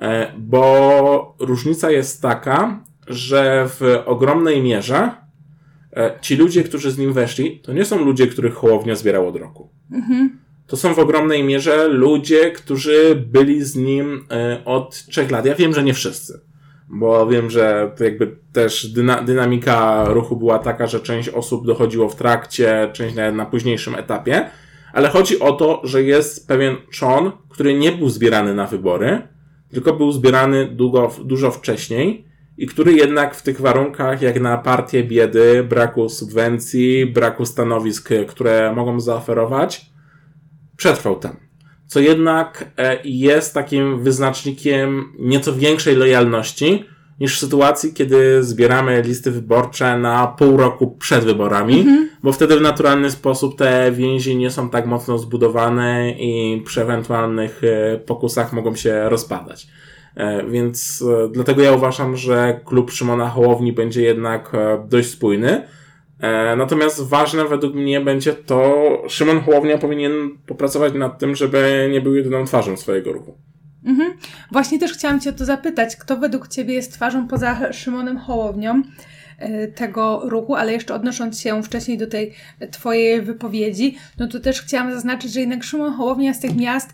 [0.00, 5.10] e, bo różnica jest taka, że w ogromnej mierze
[5.98, 9.36] E, ci ludzie, którzy z nim weszli, to nie są ludzie, których Hołownia zbierał od
[9.36, 9.70] roku.
[9.92, 10.38] Mhm.
[10.68, 15.46] To są w ogromnej mierze ludzie, którzy byli z nim e, od trzech lat.
[15.46, 16.40] Ja wiem, że nie wszyscy,
[16.88, 22.16] bo wiem, że jakby też dyna dynamika ruchu była taka, że część osób dochodziło w
[22.16, 24.50] trakcie, część nawet na późniejszym etapie,
[24.92, 29.22] ale chodzi o to, że jest pewien czon, który nie był zbierany na wybory,
[29.70, 32.24] tylko był zbierany długo, dużo wcześniej
[32.59, 38.72] i który jednak w tych warunkach, jak na partię biedy, braku subwencji, braku stanowisk, które
[38.76, 39.97] mogą zaoferować,
[40.78, 41.36] przetrwał tam.
[41.86, 46.84] Co jednak e, jest takim wyznacznikiem nieco większej lojalności
[47.20, 52.08] niż w sytuacji, kiedy zbieramy listy wyborcze na pół roku przed wyborami, mhm.
[52.22, 57.60] bo wtedy w naturalny sposób te więzi nie są tak mocno zbudowane i przy ewentualnych
[57.64, 59.68] e, pokusach mogą się rozpadać.
[60.16, 64.52] E, więc dlatego ja uważam, że klub Szymona Hołowni będzie jednak
[64.88, 65.62] dość spójny.
[66.57, 72.14] Natomiast ważne według mnie będzie to, Szymon Hołownia powinien popracować nad tym, żeby nie był
[72.14, 73.38] jedyną twarzą swojego ruchu.
[73.85, 74.12] Mhm.
[74.52, 78.83] Właśnie też chciałam Cię o to zapytać, kto według Ciebie jest twarzą poza Szymonem Hołownią?
[79.38, 82.33] E, tego ruchu, ale jeszcze odnosząc się wcześniej do tej
[82.70, 86.90] Twojej wypowiedzi, no to też chciałam zaznaczyć, że jednak Szymon Hołownia z tych miast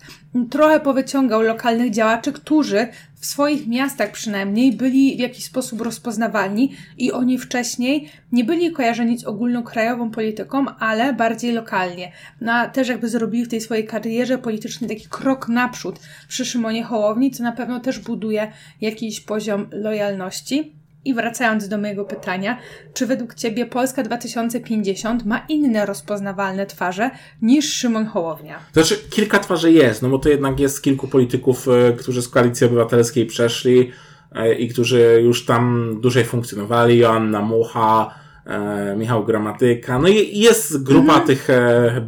[0.51, 7.13] trochę powyciągał lokalnych działaczy, którzy w swoich miastach przynajmniej byli w jakiś sposób rozpoznawalni i
[7.13, 12.13] oni wcześniej nie byli kojarzeni z ogólnokrajową polityką, ale bardziej lokalnie.
[12.41, 16.85] No a też jakby zrobili w tej swojej karierze politycznej taki krok naprzód przy Szymonie
[16.85, 20.84] Hołowni, co na pewno też buduje jakiś poziom lojalności.
[21.05, 22.59] I wracając do mojego pytania,
[22.95, 27.11] czy według Ciebie Polska 2050 ma inne rozpoznawalne twarze
[27.43, 28.59] niż Szymon Hołownia?
[28.73, 32.67] Znaczy, kilka twarzy jest, no bo to jednak jest kilku polityków, e, którzy z Koalicji
[32.67, 33.93] Obywatelskiej przeszli
[34.33, 36.99] e, i którzy już tam dłużej funkcjonowali.
[36.99, 38.15] Joanna Mucha,
[38.47, 41.27] e, Michał Gramatyka, no i jest grupa mhm.
[41.27, 41.49] tych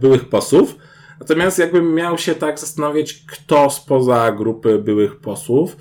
[0.01, 0.77] byłych posłów.
[1.21, 5.77] Natomiast jakbym miał się tak zastanowić, kto spoza grupy byłych posłów,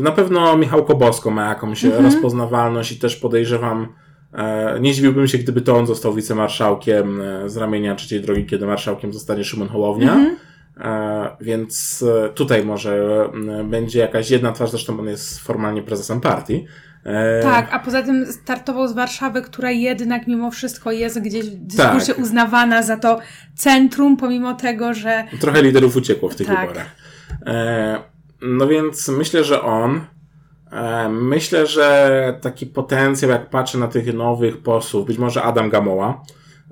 [0.00, 2.04] to na pewno Michał Kobosko ma jakąś mhm.
[2.04, 3.88] rozpoznawalność i też podejrzewam,
[4.32, 8.66] e, nie zdziwiłbym się, gdyby to on został wicemarszałkiem e, z ramienia trzeciej drogi, kiedy
[8.66, 10.12] marszałkiem zostanie Szymon Hołownia.
[10.12, 10.36] Mhm.
[10.80, 13.28] E, więc tutaj może
[13.64, 16.66] będzie jakaś jedna twarz, zresztą on jest formalnie prezesem partii.
[17.42, 22.14] Tak, a poza tym startował z Warszawy, która jednak mimo wszystko jest gdzieś w dyskursie
[22.14, 22.18] tak.
[22.18, 23.18] uznawana za to
[23.54, 25.24] centrum, pomimo tego, że.
[25.40, 26.60] Trochę liderów uciekło w tych tak.
[26.60, 26.86] wyborach.
[28.42, 30.00] No więc myślę, że on.
[30.72, 36.22] E, myślę, że taki potencjał, jak patrzę na tych nowych posłów, być może Adam Gamoła,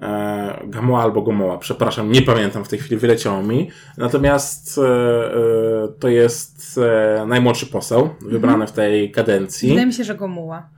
[0.03, 3.71] e, Gamoła albo Gomoła, przepraszam, nie pamiętam w tej chwili, wyleciało mi.
[3.97, 6.81] Natomiast e, to jest
[7.27, 8.69] najmłodszy poseł wybrany mhm.
[8.69, 9.69] w tej kadencji.
[9.69, 10.69] Wydaje mi się, że Gomuła.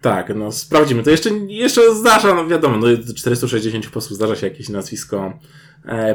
[0.00, 1.02] Tak, no sprawdzimy.
[1.02, 5.32] To jeszcze, jeszcze zdarza, no wiadomo, no 460 posłów zdarza się jakieś nazwisko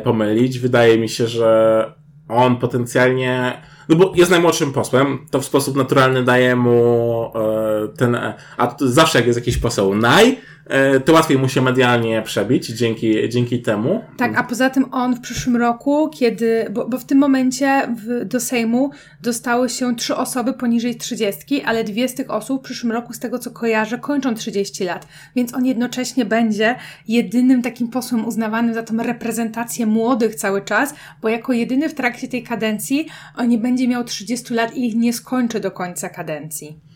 [0.04, 0.60] pomylić.
[0.60, 1.94] Wydaje mi się, że
[2.28, 8.18] on potencjalnie no bo jest najmłodszym posłem, to w sposób naturalny daje mu e, ten,
[8.58, 10.63] a zawsze jak jest jakiś poseł naj, E,
[11.06, 14.04] to łatwiej mu się medialnie przebić dzięki, dzięki temu.
[14.18, 18.26] Tak, a poza tym on w przyszłym roku, kiedy, bo, bo w tym momencie w,
[18.26, 22.92] do Sejmu dostały się trzy osoby poniżej trzydziestki, ale dwie z tych osób w przyszłym
[22.92, 25.08] roku, z tego co kojarzę, kończą 30 lat.
[25.36, 26.76] Więc on jednocześnie będzie
[27.08, 32.28] jedynym takim posłem uznawanym za tą reprezentację młodych cały czas, bo jako jedyny w trakcie
[32.28, 36.93] tej kadencji on nie będzie miał 30 lat i ich nie skończy do końca kadencji.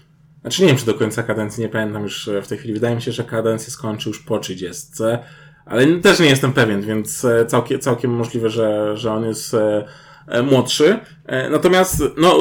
[0.47, 2.73] Znaczy nie wiem, czy do końca kadencji, nie pamiętam już e, w tej chwili.
[2.73, 4.88] Wydaje mi się, że kadencję skończy już po 30,
[5.65, 10.43] ale też nie jestem pewien, więc e, całkiem, całkiem możliwe, że, że on jest e,
[10.43, 10.99] młodszy.
[11.51, 12.38] Natomiast, no,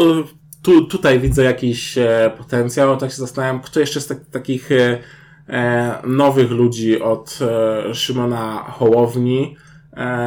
[0.63, 1.99] tu, tutaj widzę jakiś
[2.39, 2.97] potencjał.
[2.97, 4.69] Tak się zastanawiam, kto jeszcze z tak, takich
[6.05, 7.39] nowych ludzi od
[7.93, 9.57] Szymona Hołowni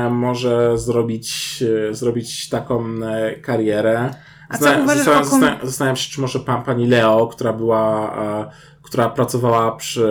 [0.10, 2.86] może zrobić, zrobić taką
[3.42, 4.14] karierę.
[4.50, 5.40] A co uważasz zastanawiam, o kom...
[5.40, 10.08] zastanawiam, zastanawiam się, czy może pa, pani Leo, która była, e, która pracowała przy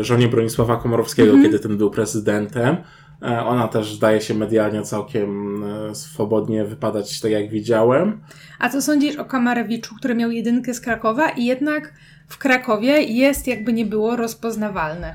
[0.00, 1.44] żonie Bronisława Komorowskiego, Mhm.
[1.44, 2.76] kiedy ten był prezydentem.
[3.22, 8.20] E, ona też zdaje się medialnie całkiem e, swobodnie wypadać, tak jak widziałem.
[8.58, 11.92] A co sądzisz o Kamarewiczu, który miał jedynkę z Krakowa i jednak
[12.28, 15.14] w Krakowie jest jakby nie było rozpoznawalny?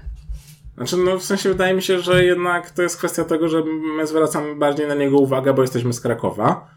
[0.78, 3.64] Znaczy, no w sensie wydaje mi się, że jednak to jest kwestia tego, że
[3.98, 6.75] my zwracamy bardziej na niego uwagę, bo jesteśmy z Krakowa e,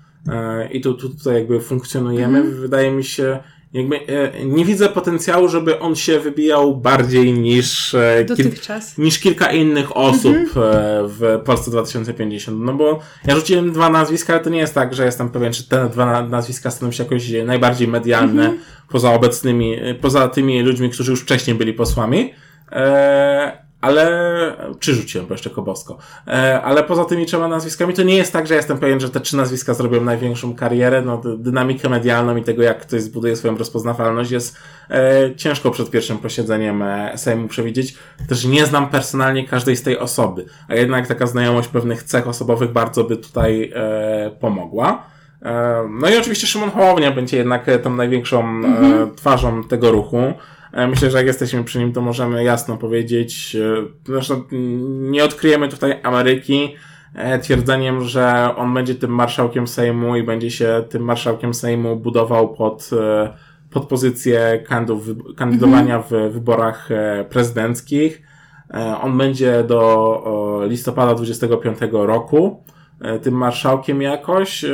[0.72, 2.42] i tu, tu tutaj jakby funkcjonujemy.
[2.42, 3.38] Wydaje mi się,
[3.72, 8.44] jakby e, nie widzę potencjału, żeby on się wybijał bardziej niż, e, kil,
[8.98, 10.40] niż kilka innych osób e,
[11.06, 12.58] w Polsce 2050.
[12.60, 15.68] No bo ja rzuciłem dwa nazwiska, ale to nie jest tak, że jestem pewien, czy
[15.68, 18.54] te dwa na- nazwiska staną się jakoś najbardziej medialne
[18.88, 22.32] poza obecnymi, e, poza tymi ludźmi, którzy już wcześniej byli posłami.
[22.72, 24.06] E, ale,
[24.80, 25.98] czy rzuciłem, bo jeszcze Kobowsko.
[26.26, 29.20] E, ale poza tymi trzema nazwiskami, to nie jest tak, że jestem pewien, że te
[29.20, 31.02] trzy nazwiska zrobią największą karierę.
[31.02, 34.56] No, dy- dynamikę medialną i tego, jak ktoś zbuduje swoją rozpoznawalność, jest
[34.90, 37.94] e, ciężko przed pierwszym posiedzeniem e, Sejmu przewidzieć.
[38.28, 42.72] Też nie znam personalnie każdej z tej osoby, a jednak taka znajomość pewnych cech osobowych
[42.72, 45.02] bardzo by tutaj e, pomogła.
[45.42, 50.32] E, No i oczywiście Szymon Hołownia będzie jednak e, tą największą e, twarzą tego ruchu.
[50.78, 54.42] E, Myślę, że jak jesteśmy przy nim, to możemy jasno powiedzieć, e, zresztą
[55.10, 56.74] nie odkryjemy tutaj Ameryki
[57.14, 62.54] e, twierdzeniem, że on będzie tym marszałkiem Sejmu i będzie się tym marszałkiem Sejmu budował
[62.54, 62.90] pod,
[63.70, 64.64] pod pozycję
[65.36, 66.88] kandydowania w wyborach
[67.28, 68.22] prezydenckich.
[69.02, 72.64] On będzie do listopada 25 roku
[73.22, 74.64] tym marszałkiem jakoś,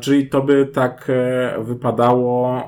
[0.00, 1.10] czyli to by tak
[1.58, 2.62] wypadało,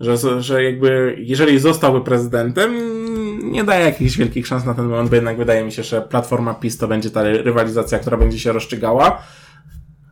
[0.00, 2.74] że, że jakby jeżeli zostałby prezydentem,
[3.52, 6.54] nie daje jakichś wielkich szans na ten moment, bo jednak wydaje mi się, że Platforma
[6.54, 9.22] PiS to będzie ta rywalizacja, która będzie się rozstrzygała,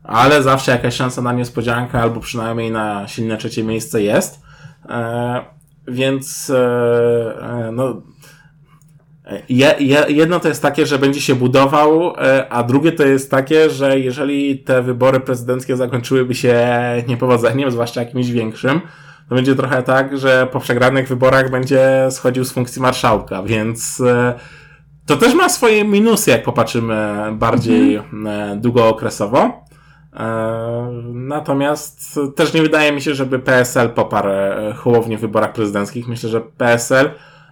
[0.03, 4.41] ale zawsze jakaś szansa na niespodziankę albo przynajmniej na silne trzecie miejsce jest.
[4.89, 5.45] E,
[5.89, 6.59] więc e,
[7.43, 8.03] e, no,
[9.49, 13.31] je, je, jedno to jest takie, że będzie się budował, e, a drugie to jest
[13.31, 16.67] takie, że jeżeli te wybory prezydenckie zakończyłyby się
[17.09, 18.81] niepowodzeniem, zwłaszcza jakimś większym,
[19.29, 24.35] to będzie trochę tak, że po przegranych wyborach będzie schodził z funkcji marszałka, więc e,
[25.07, 26.97] to też ma swoje minusy, jak popatrzymy
[27.33, 28.03] bardziej e,
[28.57, 29.65] długookresowo.
[30.13, 34.31] E, Natomiast też nie wydaje mi się, żeby PSL poparł
[34.77, 36.09] Hołownię w wyborach prezydenckich.
[36.09, 37.11] Myślę, że PSL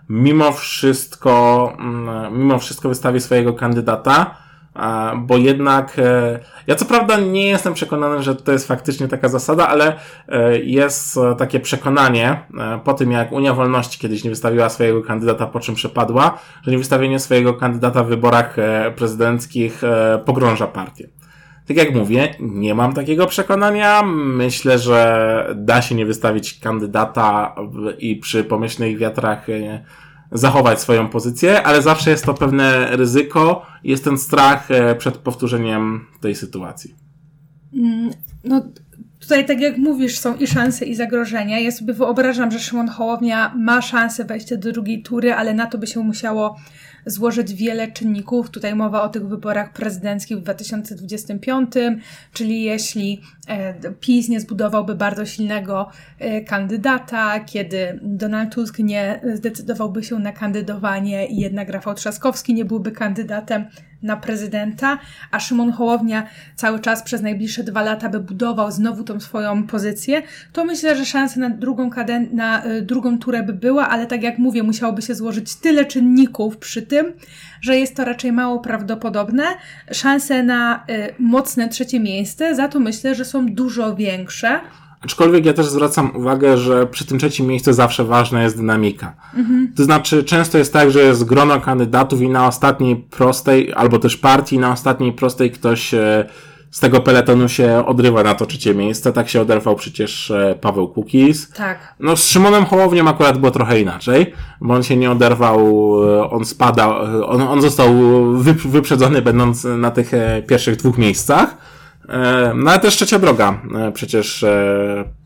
[0.08, 4.41] mimo wszystko, mm, mimo wszystko wystawi swojego kandydata,
[5.16, 9.68] bo jednak, e, ja co prawda nie jestem przekonany, że to jest faktycznie taka zasada,
[9.68, 9.96] ale
[10.28, 12.42] e, jest e, takie przekonanie
[12.84, 17.18] po tym, jak Unia Wolności kiedyś nie wystawiła swojego kandydata, po czym przepadła, że niewystawienie
[17.18, 18.56] swojego kandydata w wyborach
[18.96, 19.82] prezydenckich
[20.24, 21.08] pogrąża partię.
[21.68, 24.02] Tak jak mówię, nie mam takiego przekonania.
[24.16, 27.54] Myślę, że da się nie wystawić kandydata
[27.98, 29.46] i przy pomyślnych wiatrach
[30.32, 36.06] zachować swoją pozycję, ale zawsze jest to pewne ryzyko, jest ten strach e, przed powtórzeniem
[36.20, 36.94] tej sytuacji.
[38.44, 38.62] No
[39.20, 41.58] tutaj tak jak mówisz, są i szanse i zagrożenia.
[41.58, 45.78] Ja sobie wyobrażam, że Szymon Hołownia ma szansę wejścia do drugiej tury, ale na to
[45.78, 46.56] by się musiało
[47.06, 48.50] złożyć wiele czynników.
[48.50, 51.72] Tutaj mowa o tych wyborach prezydenckich w 2025,
[52.32, 60.04] czyli jeśli e, PiS nie zbudowałby bardzo silnego e, kandydata, kiedy Donald Tusk nie zdecydowałby
[60.04, 63.64] się na kandydowanie i jednak Rafał Trzaskowski nie byłby kandydatem
[64.02, 64.98] na prezydenta,
[65.30, 70.22] a Szymon Hołownia cały czas przez najbliższe dwa lata by budował znowu tą swoją pozycję,
[70.52, 74.22] to myślę, że szansa na drugą, kaden- na y, drugą turę by była, ale tak
[74.22, 77.12] jak mówię, musiałoby się złożyć tyle czynników przy tym,
[77.60, 79.44] że jest to raczej mało prawdopodobne.
[79.92, 84.60] Szanse na y, mocne trzecie miejsce za to myślę, że są dużo większe.
[85.00, 89.14] Aczkolwiek ja też zwracam uwagę, że przy tym trzecim miejscu zawsze ważna jest dynamika.
[89.76, 94.16] To znaczy, często jest tak, że jest grono kandydatów i na ostatniej prostej, albo też
[94.16, 96.28] partii, na ostatniej prostej ktoś e,
[96.72, 99.12] z tego peletonu się odrywa na to trzecie miejsce.
[99.12, 101.50] Tak się oderwał przecież e, Paweł Kukiz.
[101.50, 101.94] Tak.
[102.00, 105.58] No z Szymonem Hołownią akurat było trochę inaczej, bo on się nie oderwał,
[106.18, 107.88] e, on spadał, e, on, on został
[108.38, 110.10] wyp- wyprzedzony będąc na tych
[110.48, 111.56] pierwszych dwóch miejscach.
[112.54, 113.60] No ale też trzecia droga,
[113.94, 114.44] przecież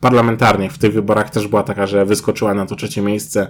[0.01, 3.49] parlamentarnie w tych wyborach też była taka, że wyskoczyła na to trzecie miejsce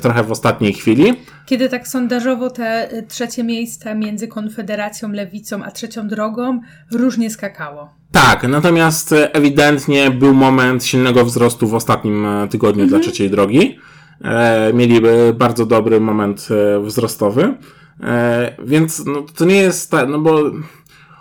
[0.00, 1.12] trochę w ostatniej chwili.
[1.46, 6.60] Kiedy tak sondażowo te y, trzecie miejsca między Konfederacją, Lewicą a Trzecią Drogą
[6.92, 7.90] różnie skakało.
[8.12, 13.78] Tak, natomiast e, ewidentnie był moment silnego wzrostu w ostatnim e, tygodniu dla trzeciej drogi.
[14.24, 17.54] E, mieli e, bardzo dobry moment e, wzrostowy.
[18.02, 20.40] E, więc no, to nie jest tak, no bo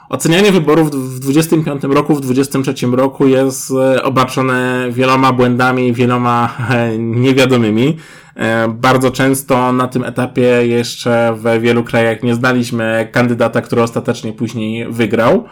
[0.10, 6.98] ocenianie wyborów w 25 roku, w 23 roku jest e, obarczone wieloma błędami, wieloma e,
[7.26, 7.98] niewiadomymi.
[8.42, 14.34] E, bardzo często na tym etapie jeszcze w wielu krajach nie znaliśmy kandydata, który ostatecznie
[14.34, 15.44] później wygrał.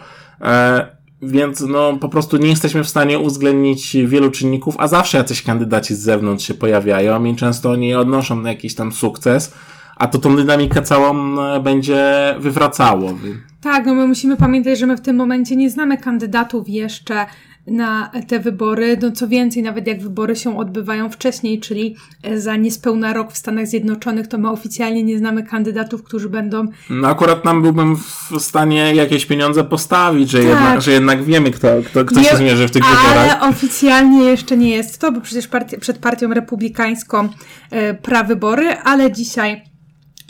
[1.22, 5.94] Więc no, po prostu nie jesteśmy w stanie uwzględnić wielu czynników, a zawsze jacyś kandydaci
[5.94, 9.54] z zewnątrz się pojawiają i często oni odnoszą jakiś tam sukces,
[9.96, 13.12] a to tą dynamikę całą będzie wywracało.
[13.60, 17.26] Tak, no my musimy pamiętać, że my w tym momencie nie znamy kandydatów jeszcze
[17.66, 18.98] na te wybory.
[19.02, 21.96] No co więcej, nawet jak wybory się odbywają wcześniej, czyli
[22.36, 26.66] za niespełna rok w Stanach Zjednoczonych, to my oficjalnie nie znamy kandydatów, którzy będą.
[26.90, 30.48] No akurat nam byłbym w stanie jakieś pieniądze postawić, że, tak.
[30.48, 33.40] jednak, że jednak wiemy, kto, kto, kto nie, się zmierzy w tych ale wyborach.
[33.40, 37.28] Ale oficjalnie jeszcze nie jest to, bo przecież partii, przed partią republikańską
[37.70, 39.69] e, prawybory, ale dzisiaj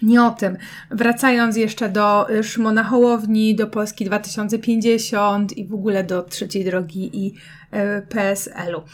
[0.02, 0.56] nie o tym.
[0.90, 7.10] Wracając jeszcze do y, Szymona Hołowni, do Polski 2050 i w ogóle do trzeciej drogi
[7.26, 8.78] i y, PSL-u.
[8.78, 8.84] Y,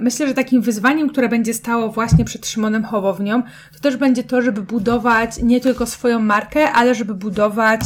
[0.00, 3.42] myślę, że takim wyzwaniem, które będzie stało właśnie przed Szymonem Hołownią,
[3.72, 7.80] to też będzie to, żeby budować nie tylko swoją markę, ale żeby budować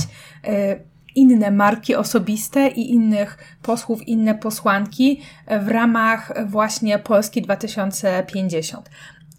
[1.14, 5.22] inne marki osobiste i innych posłów, inne posłanki
[5.60, 8.90] w ramach właśnie Polski 2050.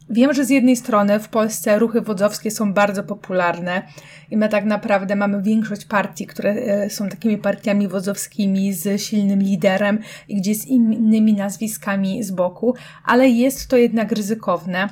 [0.10, 3.84] Wiem, że z jednej strony w Polsce ruchy wodzowskie są bardzo popularne
[4.32, 9.40] i my tak naprawdę mamy większość partii, które e, są takimi partiami wodzowskimi z silnym
[9.40, 14.90] liderem i gdzie z innymi nazwiskami z boku, ale jest to jednak ryzykowne.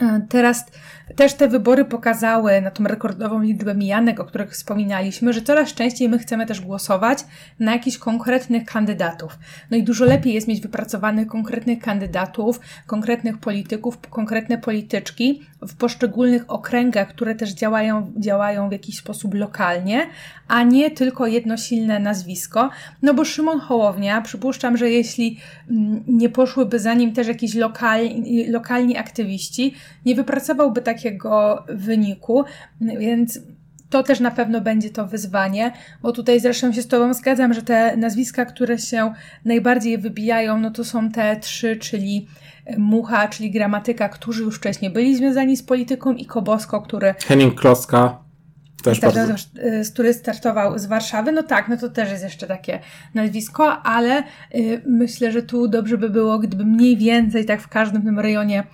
[0.00, 0.64] E, teraz
[1.20, 6.08] też te wybory pokazały na tą rekordową liczbę mijanek, o których wspominaliśmy, że coraz częściej
[6.08, 7.18] my chcemy też głosować
[7.58, 9.38] na jakichś konkretnych kandydatów.
[9.70, 16.44] No i dużo lepiej jest mieć wypracowanych konkretnych kandydatów, konkretnych polityków, konkretne polityczki w poszczególnych
[16.48, 20.06] okręgach, które też działają, działają w jakiś sposób lokalnie,
[20.48, 22.70] a nie tylko jedno silne nazwisko.
[23.02, 25.38] No bo Szymon Hołownia, przypuszczam, że jeśli
[25.70, 29.74] mm, nie poszłyby za nim też jakiś lokalni, lokalni aktywiści,
[30.06, 32.44] nie wypracowałby tak takiego wyniku,
[32.80, 33.40] więc
[33.90, 37.62] to też na pewno będzie to wyzwanie, bo tutaj zresztą się z Tobą zgadzam, że
[37.62, 39.12] te nazwiska, które się
[39.44, 42.26] najbardziej wybijają, no to są te trzy, czyli
[42.78, 47.14] Mucha, czyli gramatyka, którzy już wcześniej byli związani z polityką i Kobosko, który...
[47.26, 48.18] Henning Kloska.
[48.84, 49.20] Też bardzo...
[49.82, 52.80] z który startował z Warszawy, no tak, no to też jest jeszcze takie
[53.14, 54.22] nazwisko, ale
[54.54, 58.64] y, myślę, że tu dobrze by było, gdyby mniej więcej tak w każdym tym rejonie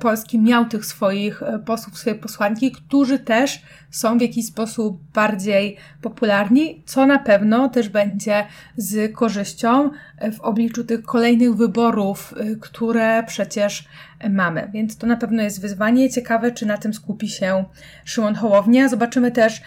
[0.00, 5.76] Polski miał tych swoich e, posłów, swoje posłanki, którzy też są w jakiś sposób bardziej
[6.02, 12.56] popularni, co na pewno też będzie z korzyścią e, w obliczu tych kolejnych wyborów, e,
[12.56, 13.88] które przecież
[14.30, 14.70] mamy.
[14.72, 16.10] Więc to na pewno jest wyzwanie.
[16.10, 17.64] Ciekawe, czy na tym skupi się
[18.04, 18.88] Szymon Hołownia.
[18.88, 19.62] Zobaczymy też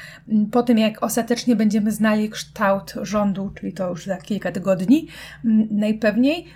[0.51, 5.07] po tym, jak ostatecznie będziemy znali kształt rządu, czyli to już za kilka tygodni
[5.71, 6.47] najpewniej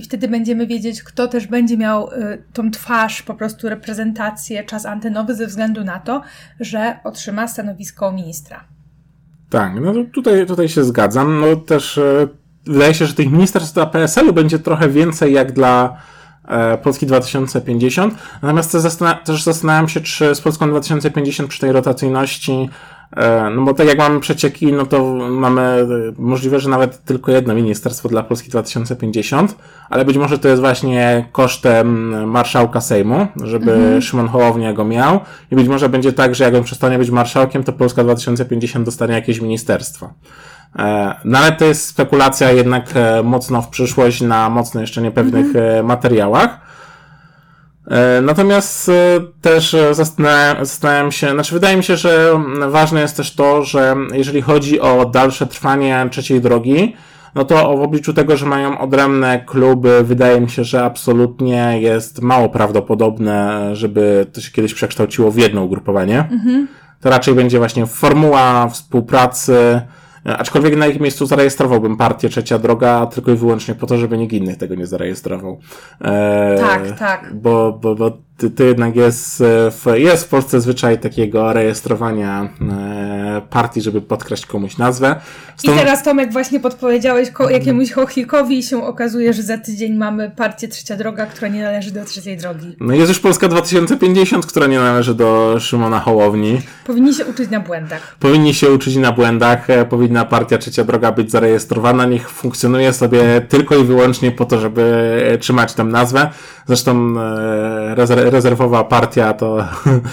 [0.00, 4.86] i wtedy będziemy wiedzieć, kto też będzie miał y, tą twarz, po prostu reprezentację, czas
[4.86, 6.22] antenowy ze względu na to,
[6.60, 8.64] że otrzyma stanowisko ministra.
[9.50, 11.40] Tak, no tutaj, tutaj się zgadzam.
[11.40, 12.28] No też y,
[12.66, 15.96] wydaje się, że tych ministerstw dla PSL-u będzie trochę więcej jak dla
[16.48, 18.14] e, Polski 2050.
[18.42, 18.72] Natomiast
[19.24, 22.70] też, zastanawiam się, czy z Polską 2050 przy tej rotacyjności
[23.54, 25.86] no bo tak jak mamy przecieki, no to mamy e,
[26.18, 29.56] możliwe, że nawet tylko jedno ministerstwo dla Polski 2050,
[29.90, 34.02] ale być może to jest właśnie kosztem marszałka Sejmu, żeby mhm.
[34.02, 37.64] Szymon Hołownia go miał i być może będzie tak, że jak on przestanie być marszałkiem,
[37.64, 40.12] to Polska 2050 dostanie jakieś ministerstwo.
[40.78, 42.94] E, no ale to jest spekulacja jednak
[43.24, 45.86] mocno w przyszłość na mocno jeszcze niepewnych mhm.
[45.86, 46.70] materiałach.
[47.90, 48.92] E, natomiast e,
[49.40, 54.42] też zastanawiam, zastanawiam się, znaczy wydaje mi się, że ważne jest też to, że jeżeli
[54.42, 56.96] chodzi o dalsze trwanie trzeciej drogi,
[57.34, 62.22] no to w obliczu tego, że mają odrębne kluby, wydaje mi się, że absolutnie jest
[62.22, 66.18] mało prawdopodobne, żeby to się kiedyś przekształciło w jedno ugrupowanie.
[66.18, 66.68] Mhm.
[67.00, 69.82] To raczej będzie właśnie formuła współpracy, E,
[70.24, 74.32] aczkolwiek na ich miejscu zarejestrowałbym partię Trzecia Droga tylko i wyłącznie po to, żeby nikt
[74.32, 75.60] innych tego nie zarejestrował.
[76.00, 77.34] E, tak, tak.
[77.34, 78.18] Bo, bo, bo
[78.56, 84.46] to jednak jest e, w, jest w Polsce zwyczaj takiego rejestrowania e, partii, żeby podkreślić
[84.46, 85.16] komuś nazwę.
[85.56, 85.76] Stąd...
[85.76, 90.30] I teraz Tomek właśnie podpowiedziałeś ko- jakiemuś chochlikowi i się okazuje, że za tydzień mamy
[90.30, 92.76] partię Trzecia Droga, która nie należy do Trzeciej Drogi.
[92.80, 96.60] No jest już Polska 2050, która nie należy do Szymona Hołowni.
[96.86, 98.16] Powinni się uczyć na błędach.
[98.20, 99.70] Powinni się uczyć na błędach.
[99.70, 102.06] E, powinna partia Trzecia Droga być zarejestrowana.
[102.06, 104.82] Niech funkcjonuje sobie tylko i wyłącznie po to, żeby
[105.40, 106.30] trzymać tę nazwę.
[106.66, 107.14] Zresztą
[107.94, 109.64] rezerw rezerwowa partia to,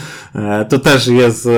[0.69, 1.49] to też jest e,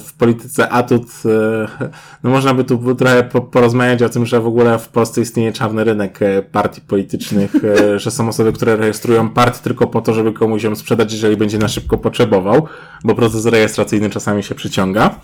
[0.00, 1.88] w polityce atut e,
[2.24, 5.84] no można by tu trochę porozmawiać o tym, że w ogóle w Polsce istnieje czarny
[5.84, 7.52] rynek e, partii politycznych,
[7.96, 11.58] że są osoby, które rejestrują partie tylko po to, żeby komuś ją sprzedać, jeżeli będzie
[11.58, 12.66] na szybko potrzebował,
[13.04, 15.14] bo proces rejestracyjny czasami się przyciąga.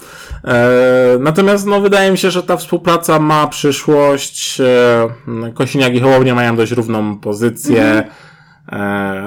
[1.20, 4.62] Natomiast no wydaje mi się, że ta współpraca ma przyszłość.
[5.54, 7.82] Kosiniak i Hołownia mają dość równą pozycję.
[7.82, 8.04] Mhm.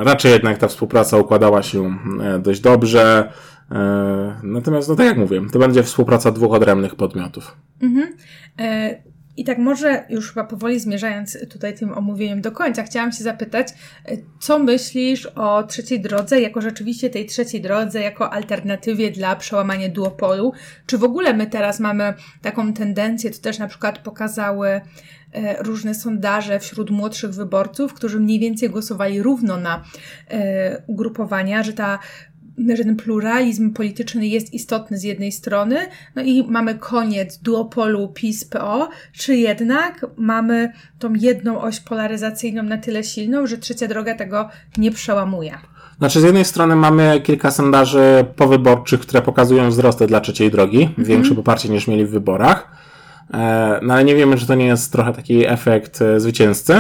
[0.03, 1.97] Raczej jednak ta współpraca układała się
[2.39, 3.31] dość dobrze.
[3.71, 7.57] E, natomiast, no tak jak mówię, to będzie współpraca dwóch odrębnych podmiotów.
[7.81, 8.15] Mhm.
[8.59, 8.95] E,
[9.37, 13.67] I tak może już chyba powoli zmierzając tutaj tym omówieniem do końca, chciałam się zapytać,
[14.05, 19.89] e, co myślisz o trzeciej drodze, jako rzeczywiście tej trzeciej drodze, jako alternatywie dla przełamania
[19.89, 20.53] duopolu?
[20.85, 24.81] Czy w ogóle my teraz mamy taką tendencję, to też na przykład pokazały
[25.59, 29.83] różne sondaże wśród młodszych wyborców, którzy mniej więcej głosowali równo na
[30.87, 31.99] ugrupowania, że ta
[32.75, 35.77] że ten pluralizm polityczny jest istotny z jednej strony,
[36.15, 43.03] no i mamy koniec duopolu PiS-PO, czy jednak mamy tą jedną oś polaryzacyjną na tyle
[43.03, 45.57] silną, że trzecia droga tego nie przełamuje?
[45.97, 51.05] Znaczy, z jednej strony mamy kilka sondaży powyborczych, które pokazują wzrosty dla trzeciej drogi, -hmm.
[51.05, 52.80] większe poparcie niż mieli w wyborach.
[53.33, 56.73] E, no ale nie wiemy, czy to nie jest trochę taki efekt e, zwycięzcy.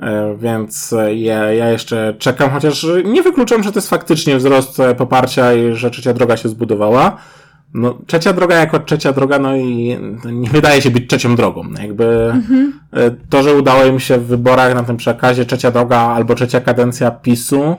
[0.00, 5.52] E, więc ja, ja jeszcze czekam, chociaż nie wykluczam, że to jest faktycznie wzrost poparcia
[5.52, 7.16] i że trzecia droga się zbudowała.
[7.74, 11.64] No, trzecia droga jako trzecia droga, no i nie wydaje się być trzecią drogą.
[11.82, 12.72] Jakby mhm.
[13.30, 17.10] to, że udało im się w wyborach na tym przekazie trzecia droga albo trzecia kadencja
[17.10, 17.76] PiSu,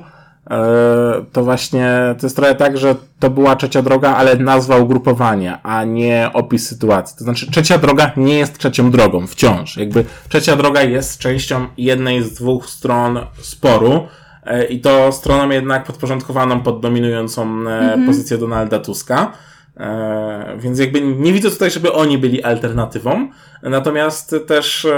[1.31, 5.83] to właśnie to jest trochę tak, że to była trzecia droga, ale nazwa ugrupowania, a
[5.83, 7.17] nie opis sytuacji.
[7.17, 9.77] To znaczy, trzecia droga nie jest trzecią drogą wciąż.
[9.77, 14.07] Jakby trzecia droga jest częścią jednej z dwóch stron sporu.
[14.43, 18.05] E, I to stroną jednak podporządkowaną pod dominującą mm-hmm.
[18.05, 19.31] pozycję Donalda Tuska.
[19.79, 23.29] E, więc jakby nie widzę tutaj, żeby oni byli alternatywą.
[23.63, 24.93] Natomiast też, e,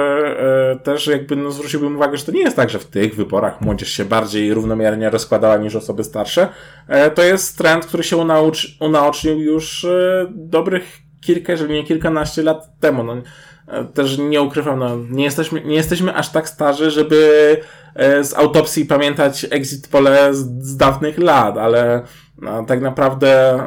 [0.71, 3.61] e, też jakby no, zwróciłbym uwagę, że to nie jest tak, że w tych wyborach
[3.61, 6.49] młodzież się bardziej równomiernie rozkładała niż osoby starsze.
[7.15, 8.17] To jest trend, który się
[8.79, 9.85] unaocznił już
[10.29, 13.03] dobrych kilka, jeżeli nie kilkanaście lat temu.
[13.03, 13.15] No,
[13.93, 17.61] też nie ukrywam, no, nie, jesteśmy, nie jesteśmy aż tak starzy, żeby
[18.21, 22.01] z autopsji pamiętać exit pole z, z dawnych lat, ale
[22.41, 23.59] no, tak naprawdę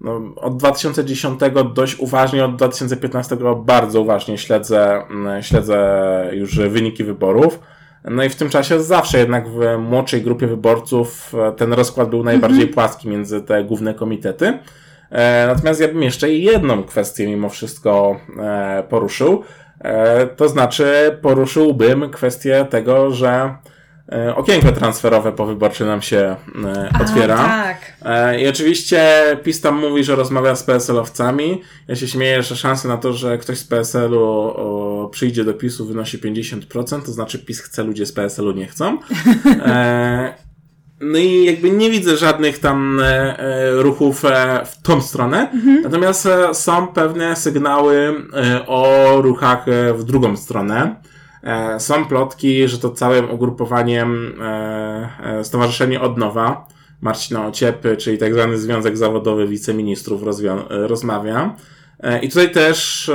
[0.00, 1.40] no, od 2010
[1.74, 7.60] dość uważnie, od 2015 bardzo uważnie śledzę, mm, śledzę już wyniki wyborów.
[8.04, 12.24] No i w tym czasie zawsze jednak w młodszej grupie wyborców e, ten rozkład był
[12.24, 12.74] najbardziej mhm.
[12.74, 14.58] płaski między te główne komitety.
[15.10, 19.42] E, natomiast ja bym jeszcze jedną kwestię mimo wszystko e, poruszył.
[20.36, 23.54] To znaczy poruszyłbym kwestię tego, że
[24.36, 27.38] okienko transferowe powyborcze nam się e, otwiera.
[27.38, 27.92] A, tak.
[28.02, 31.62] E, I oczywiście PiS tam mówi, że rozmawia z PSL-owcami.
[31.88, 36.18] Ja się śmieję, że szanse na to, że ktoś z PSL-u przyjdzie do PiSu wynosi
[36.18, 38.98] 50%, to znaczy PiS chce, ludzie z PSL-u nie chcą.
[41.02, 43.00] No i jakby nie widzę żadnych tam
[43.72, 44.22] ruchów
[44.66, 45.50] w tą stronę.
[45.50, 45.82] Mhm.
[45.82, 48.14] Natomiast są pewne sygnały
[48.66, 50.96] o ruchach w drugą stronę.
[51.42, 56.66] E, są plotki, że to całym ugrupowaniem e, e, Stowarzyszenie Odnowa
[57.00, 60.22] Marcina Ociepy, czyli tak zwany Związek Zawodowy Wiceministrów
[60.68, 61.56] rozmawia.
[62.22, 63.10] I tutaj też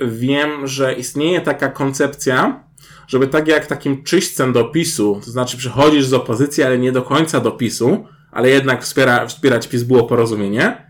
[0.00, 2.64] wiem, że istnieje taka koncepcja,
[3.08, 7.02] żeby tak jak takim czyśćcem do PiSu, to znaczy przychodzisz z opozycji, ale nie do
[7.02, 10.86] końca do PiSu, ale jednak wspiera, wspierać PiS było porozumienie,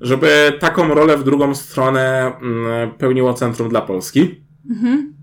[0.00, 4.44] żeby taką rolę w drugą stronę mm, pełniło Centrum dla Polski.
[4.70, 5.21] Mhm.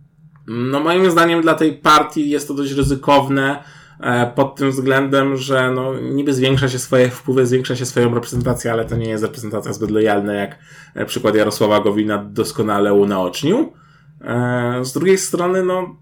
[0.49, 3.63] No moim zdaniem dla tej partii jest to dość ryzykowne
[3.99, 8.71] e, pod tym względem, że no, niby zwiększa się swoje wpływy, zwiększa się swoją reprezentację,
[8.71, 10.59] ale to nie jest reprezentacja zbyt lojalna, jak
[10.95, 13.73] e, przykład Jarosława Gowina doskonale unaocznił.
[14.21, 15.95] E, z drugiej strony, no,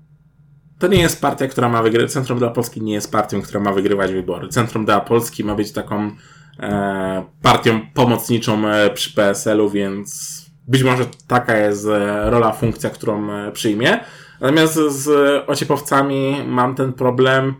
[0.79, 2.11] to nie jest partia, która ma wygrywać.
[2.11, 4.47] Centrum dla Polski nie jest partią, która ma wygrywać wybory.
[4.47, 6.11] Centrum dla Polski ma być taką
[6.59, 8.61] e, partią pomocniczą
[8.93, 10.37] przy PSL-u, więc
[10.67, 11.87] być może taka jest
[12.25, 13.99] rola, funkcja, którą przyjmie.
[14.41, 15.09] Natomiast z
[15.49, 17.55] ociepowcami mam ten problem,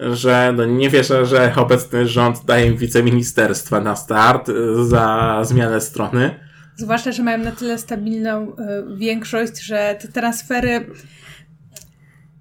[0.00, 4.50] że no nie wierzę, że obecny rząd daje im wiceministerstwa na start
[4.88, 6.34] za zmianę strony.
[6.76, 10.86] Zwłaszcza, że mają na tyle stabilną y, większość, że te transfery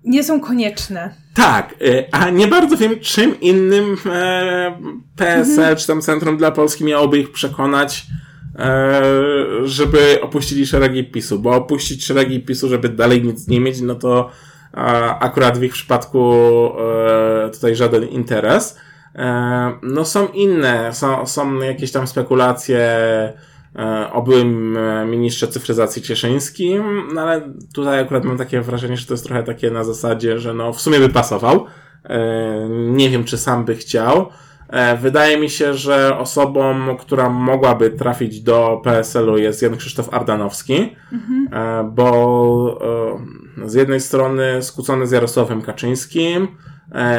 [0.04, 1.14] nie są konieczne.
[1.34, 4.78] Tak, y, a nie bardzo wiem, czym innym e,
[5.16, 5.78] PSL mhm.
[5.78, 8.06] czy tam Centrum dla Polski miałoby ich przekonać,
[9.64, 14.30] żeby opuścili szeregi PiSu, bo opuścić szeregi PiSu, żeby dalej nic nie mieć, no to
[15.20, 16.34] akurat w ich przypadku
[17.46, 18.78] e, tutaj żaden interes.
[19.16, 22.80] E, no są inne, są, są jakieś tam spekulacje
[23.76, 29.06] e, o byłym e, ministrze cyfryzacji Cieszyńskim, no ale tutaj akurat mam takie wrażenie, że
[29.06, 31.66] to jest trochę takie na zasadzie, że no w sumie by pasował.
[32.04, 32.20] E,
[32.70, 34.30] nie wiem, czy sam by chciał.
[34.70, 40.96] E, Wydaje mi się, że osobą, która mogłaby trafić do PSL-u jest Jan Krzysztof Ardanowski,
[41.52, 42.80] e, bo
[43.64, 46.48] e, z jednej strony skłócony z Jarosławem Kaczyńskim,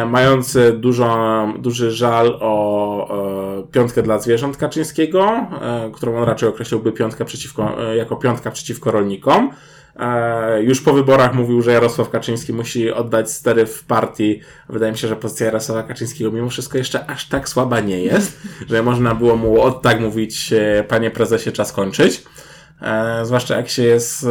[0.06, 5.46] mający dużo, duży żal o piątkę dla zwierząt Kaczyńskiego,
[5.92, 9.50] którą on raczej określiłby piątkę przeciwko, jako piątka przeciwko rolnikom.
[10.00, 14.40] E, Już po wyborach mówił, że Jarosław Kaczyński musi oddać stery w partii.
[14.68, 18.40] Wydaje mi się, że pozycja Jarosława Kaczyńskiego mimo wszystko jeszcze aż tak słaba nie jest,
[18.70, 22.22] że można było mu od tak mówić, e, panie prezesie, czas kończyć.
[22.82, 24.26] E, Zwłaszcza jak się jest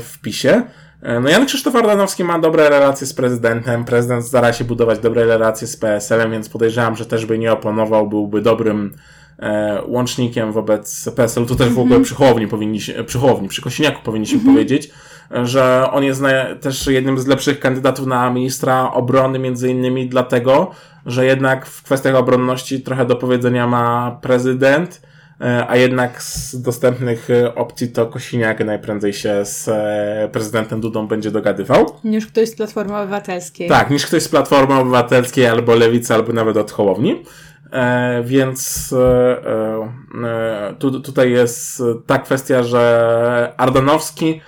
[0.00, 0.62] w PiSie.
[1.22, 3.84] No Jan Krzysztof Ardanowski ma dobre relacje z prezydentem.
[3.84, 8.08] Prezydent stara się budować dobre relacje z PSL-em, więc podejrzewam, że też by nie oponował,
[8.08, 8.94] byłby dobrym
[9.38, 11.46] e, łącznikiem wobec PSL.
[11.46, 15.09] Tu też w ogóle przy Hołowni powinniśmy, przy Hołowni, przy Kosiniaku powinniśmy powiedzieć, e,
[15.42, 16.22] że on jest
[16.60, 20.70] też jednym z lepszych kandydatów na ministra obrony, między innymi dlatego,
[21.06, 25.02] że jednak w kwestiach obronności trochę do powiedzenia ma prezydent,
[25.40, 31.06] e, a jednak z dostępnych e, opcji to Kosiniak najprędzej się z e, prezydentem Dudą
[31.06, 31.86] będzie dogadywał.
[32.04, 33.68] Niż ktoś z Platformy Obywatelskiej.
[33.68, 37.24] Tak, niż ktoś z Platformy Obywatelskiej, albo Lewicy, albo nawet od Hołowni.
[37.72, 39.46] E, więc e,
[40.24, 44.40] e, tu, tutaj jest ta kwestia, że Ardanowski,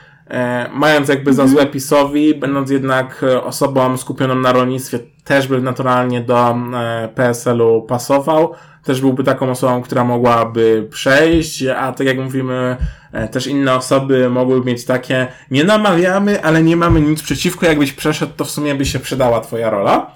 [0.74, 6.20] mając jakby za złe PiSowi, będąc jednak e, osobą skupioną na rolnictwie, też by naturalnie
[6.20, 8.52] do e, PSL-u pasował.
[8.84, 12.76] Też byłby taką osobą, która mogłaby przejść, a tak jak mówimy,
[13.12, 17.92] e, też inne osoby mogłyby mieć takie, nie namawiamy, ale nie mamy nic przeciwko, jakbyś
[17.92, 20.10] przeszedł, to w sumie by się przydała twoja rola.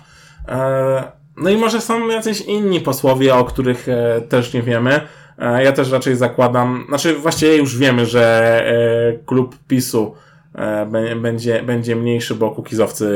[0.49, 5.01] E, No i może są jacyś inni posłowie, o których e, też nie wiemy.
[5.39, 8.23] E, Ja też raczej zakładam, znaczy właściwie już wiemy, że
[8.67, 10.15] e, klub PiSu
[10.55, 13.07] e, bę- będzie, będzie mniejszy, bo kukizowcy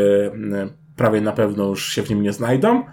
[0.96, 2.84] prawie na pewno już się w nim nie znajdą.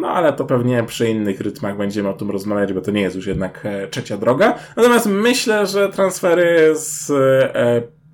[0.00, 3.16] No ale to pewnie przy innych rytmach będziemy o tym rozmawiać, bo to nie jest
[3.16, 4.54] już jednak trzecia droga.
[4.76, 7.12] Natomiast myślę, że transfery z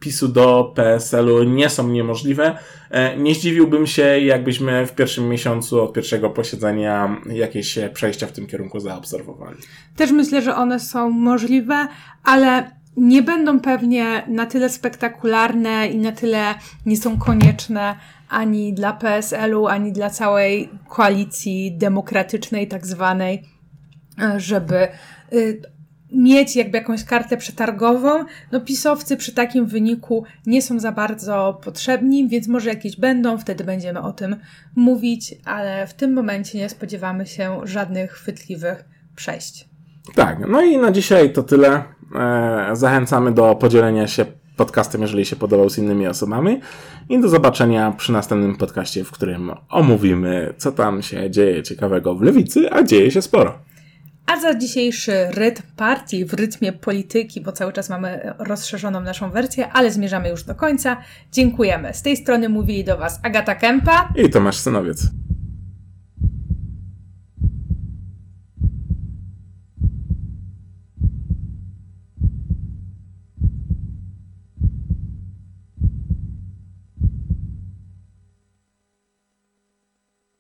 [0.05, 2.59] PiSu do PSL-u nie są niemożliwe.
[2.91, 8.47] E, Nie zdziwiłbym się, jakbyśmy w pierwszym miesiącu od pierwszego posiedzenia jakieś przejścia w tym
[8.47, 9.59] kierunku zaobserwowali.
[9.97, 11.89] Też myślę, że one są możliwe,
[12.25, 16.55] ale nie będą pewnie na tyle spektakularne i na tyle
[16.87, 17.97] nie są konieczne
[18.29, 23.43] ani dla PSL-u, ani dla całej koalicji demokratycznej, tak zwanej,
[24.23, 24.89] e, żeby
[25.33, 25.74] y,
[26.15, 28.25] mieć jakby jakąś kartę przetargową.
[28.53, 33.65] No pisowcy przy takim wyniku nie są za bardzo potrzebni, więc może jakieś będą, wtedy
[33.65, 34.37] będziemy o tym
[34.77, 38.85] mówić, ale w tym momencie nie spodziewamy się żadnych chwytliwych
[39.17, 39.69] przejść.
[40.15, 41.83] Tak, no i na dzisiaj to tyle.
[42.15, 46.61] E, Zachęcamy do podzielenia się podcastem, jeżeli się podobał z innymi osobami.
[47.09, 52.23] I do zobaczenia przy następnym podcaście, w którym omówimy, co tam się dzieje ciekawego w
[52.23, 53.59] lewicy, a dzieje się sporo.
[54.27, 59.69] A za dzisiejszy rytm partii w rytmie polityki, bo cały czas mamy rozszerzoną naszą wersję,
[59.73, 60.97] ale zmierzamy już do końca.
[61.33, 61.95] Dziękujemy.
[61.95, 65.03] Z tej strony mówili do Was Agata Kępa I Tomasz Synowiec.